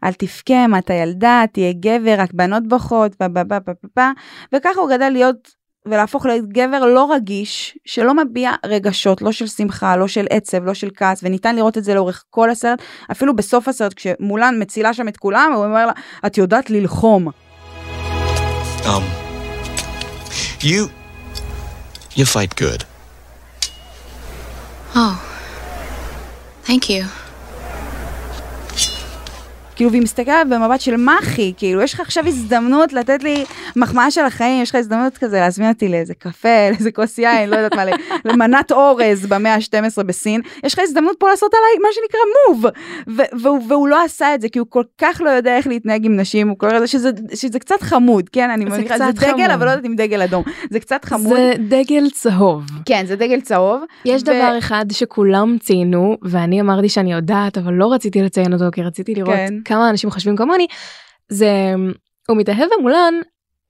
[0.05, 4.11] אל תבכה, אתה ילדה, תהיה גבר, רק בנות בוכות, פה
[4.55, 9.97] וככה הוא גדל להיות ולהפוך להיות גבר לא רגיש, שלא מביע רגשות, לא של שמחה,
[9.97, 13.69] לא של עצב, לא של כעס, וניתן לראות את זה לאורך כל הסרט, אפילו בסוף
[13.69, 15.93] הסרט, כשמולן מצילה שם את כולם, הוא אומר לה,
[16.27, 17.29] את יודעת ללחום.
[18.85, 19.03] Um,
[20.61, 20.89] you,
[22.17, 22.92] you fight good.
[24.95, 25.19] Oh.
[26.65, 27.07] Thank you.
[29.83, 33.45] כאילו, והיא מסתכלת במבט של מחי, כאילו, יש לך עכשיו הזדמנות לתת לי
[33.77, 37.57] מחמאה של החיים, יש לך הזדמנות כזה להזמין אותי לאיזה קפה, לאיזה כוס יין, לא
[37.57, 37.85] יודעת מה,
[38.25, 42.65] למנת אורז במאה ה-12 בסין, יש לך הזדמנות פה לעשות עליי מה שנקרא מוב,
[43.43, 46.17] והוא, והוא לא עשה את זה, כי הוא כל כך לא יודע איך להתנהג עם
[46.17, 49.67] נשים, הוא קורא לזה שזה, שזה קצת חמוד, כן, אני מניחה, זה, זה דגל, אבל
[49.67, 51.37] לא יודעת אם דגל אדום, זה קצת חמוד.
[51.37, 52.65] זה דגל צהוב.
[52.85, 53.83] כן, זה דגל צהוב.
[54.05, 54.25] יש ו...
[54.25, 59.15] דבר אחד שכולם ציינו, ואני אמרתי שאני יודעת, אבל לא רציתי לציין אותו, כי רציתי
[59.15, 59.55] לראות כן.
[59.73, 60.67] כמה אנשים חושבים כמוני,
[61.29, 61.75] זה
[62.29, 63.15] הוא מתאהב במולן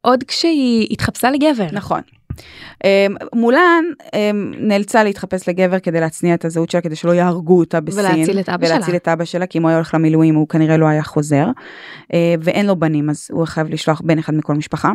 [0.01, 1.67] עוד כשהיא התחפשה לגבר.
[1.73, 2.01] נכון.
[2.33, 4.11] Um, מולן um,
[4.59, 8.05] נאלצה להתחפש לגבר כדי להצניע את הזהות שלה כדי שלא יהרגו אותה בסין.
[8.05, 8.77] ולהציל את אבא שלה.
[8.77, 11.47] ולהציל את אבא שלה כי אם הוא היה הולך למילואים הוא כנראה לא היה חוזר.
[11.47, 14.93] Uh, ואין לו בנים אז הוא חייב לשלוח בן אחד מכל משפחה.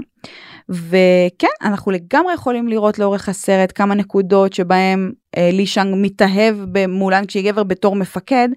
[0.70, 7.26] וכן אנחנו לגמרי יכולים לראות לאורך הסרט כמה נקודות שבהם uh, לי שאנג מתאהב במולן
[7.26, 8.50] כשהיא גבר בתור מפקד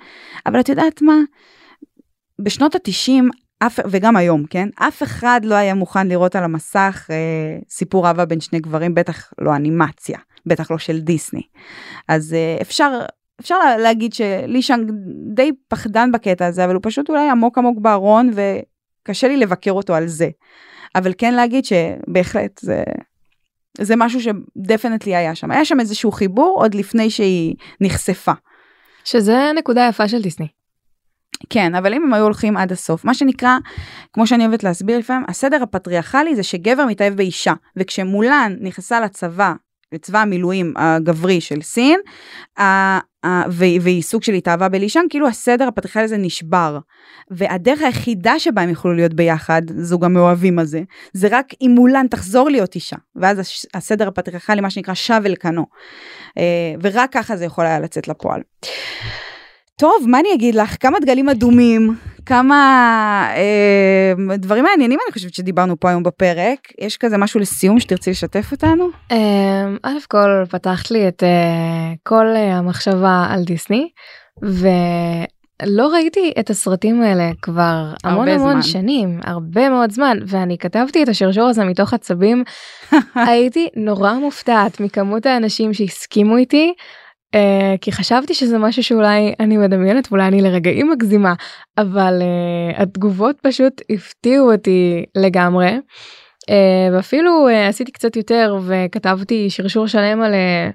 [0.47, 1.15] אבל את יודעת מה.
[2.43, 3.31] בשנות התשעים,
[3.91, 4.69] וגם היום, כן?
[4.77, 9.33] אף אחד לא היה מוכן לראות על המסך אה, סיפור אהבה בין שני גברים, בטח
[9.41, 11.43] לא אנימציה, בטח לא של דיסני.
[12.09, 13.01] אז אה, אפשר,
[13.41, 14.91] אפשר להגיד שלישאנג
[15.35, 19.95] די פחדן בקטע הזה, אבל הוא פשוט אולי עמוק עמוק בארון, וקשה לי לבקר אותו
[19.95, 20.29] על זה.
[20.95, 22.83] אבל כן להגיד שבהחלט זה,
[23.79, 25.51] זה משהו שדפנטלי היה שם.
[25.51, 28.33] היה שם איזשהו חיבור עוד לפני שהיא נחשפה.
[29.05, 30.60] שזה נקודה יפה של דיסני.
[31.51, 33.57] כן, אבל אם הם היו הולכים עד הסוף, מה שנקרא,
[34.13, 39.53] כמו שאני אוהבת להסביר לפעמים, הסדר הפטריארכלי זה שגבר מתאהב באישה, וכשמולן נכנסה לצבא,
[39.93, 42.01] לצבא המילואים הגברי של סין,
[43.51, 46.79] והיא סוג של התאהבה בלישן, כאילו הסדר הפטריארכלי הזה נשבר.
[47.31, 50.83] והדרך היחידה שבה הם יוכלו להיות ביחד, זוג המאוהבים הזה,
[51.13, 52.97] זה רק אם מולן תחזור להיות אישה.
[53.17, 53.41] ואז
[53.75, 55.67] הסדר הפטריארכלי, מה שנקרא, שב אל כנו.
[56.39, 58.41] אה, ורק ככה זה יכול היה לצאת לפועל.
[59.81, 60.77] טוב, מה אני אגיד לך?
[60.81, 62.55] כמה דגלים אדומים, כמה
[63.37, 66.59] אה, דברים מעניינים אני חושבת שדיברנו פה היום בפרק.
[66.81, 68.89] יש כזה משהו לסיום שתרצי לשתף אותנו?
[69.13, 69.17] אה,
[69.83, 73.89] א' כל פתחת לי את אה, כל אה, המחשבה על דיסני,
[74.43, 78.63] ולא ראיתי את הסרטים האלה כבר המון המון זמן.
[78.63, 82.45] שנים, הרבה מאוד זמן, ואני כתבתי את השרשור הזה מתוך עצבים.
[83.29, 86.73] הייתי נורא מופתעת מכמות האנשים שהסכימו איתי.
[87.37, 91.35] Uh, כי חשבתי שזה משהו שאולי אני מדמיינת ואולי אני לרגעים מגזימה
[91.79, 95.79] אבל uh, התגובות פשוט הפתיעו אותי לגמרי
[96.51, 96.53] uh,
[96.93, 100.73] ואפילו uh, עשיתי קצת יותר וכתבתי שרשור שלם על uh,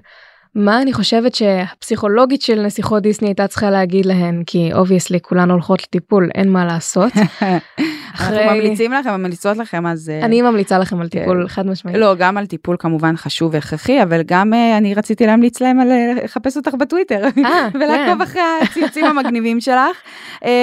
[0.54, 5.82] מה אני חושבת שהפסיכולוגית של נסיכות דיסני הייתה צריכה להגיד להן כי obviously כולן הולכות
[5.82, 7.12] לטיפול אין מה לעשות.
[8.16, 8.44] אחרי...
[8.44, 10.08] אנחנו ממליצים לכם, ממליצות לכם, אז...
[10.08, 11.48] אה, אני ממליצה לכם על טיפול כן.
[11.48, 11.96] חד משמעית.
[11.96, 15.92] לא, גם על טיפול כמובן חשוב והכרחי, אבל גם אה, אני רציתי להמליץ להם על
[15.92, 17.26] אה, לחפש אותך בטוויטר,
[17.74, 18.20] ולעקוב כן.
[18.20, 19.96] אחרי הציוצים המגניבים שלך,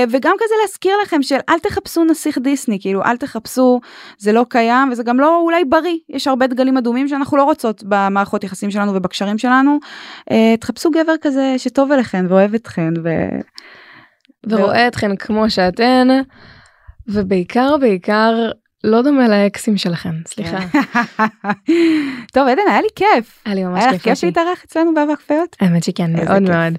[0.10, 3.80] וגם כזה להזכיר לכם של אל תחפשו נסיך דיסני, כאילו אל תחפשו,
[4.18, 7.84] זה לא קיים, וזה גם לא אולי בריא, יש הרבה דגלים אדומים שאנחנו לא רוצות
[7.88, 9.80] במערכות יחסים שלנו ובקשרים שלנו,
[10.60, 13.10] תחפשו גבר כזה שטוב אליכם ואוהב אתכם, ו...
[14.50, 16.08] ורואה אתכן כמו שאתן.
[17.08, 18.52] ובעיקר בעיקר
[18.84, 20.58] לא דומה לאקסים שלכם סליחה.
[22.34, 23.40] טוב עדן היה לי כיף.
[23.46, 23.88] היה לי ממש כיף.
[23.88, 25.56] היה לך כיף להתארח אצלנו באבק פיות?
[25.62, 26.78] האמת שכן מאוד מאוד.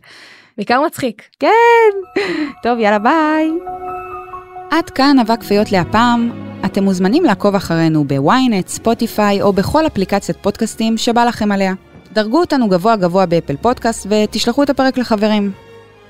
[0.57, 1.23] בעיקר מצחיק.
[1.41, 2.21] כן.
[2.63, 3.51] טוב יאללה ביי.
[4.71, 6.31] עד כאן אבק פיות להפעם.
[6.65, 11.75] אתם מוזמנים לעקוב אחרינו בוויינט, ספוטיפיי או בכל אפליקציית פודקאסטים שבא לכם עליה.
[12.13, 15.64] דרגו אותנו גבוה גבוה באפל פודקאסט ותשלחו את הפרק לחברים.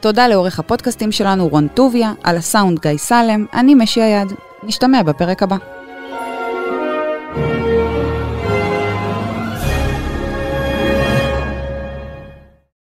[0.04, 4.32] תודה לעורך הפודקאסטים שלנו רון טוביה, על הסאונד גיא סלם, אני משי היד.
[4.62, 5.56] נשתמע בפרק הבא.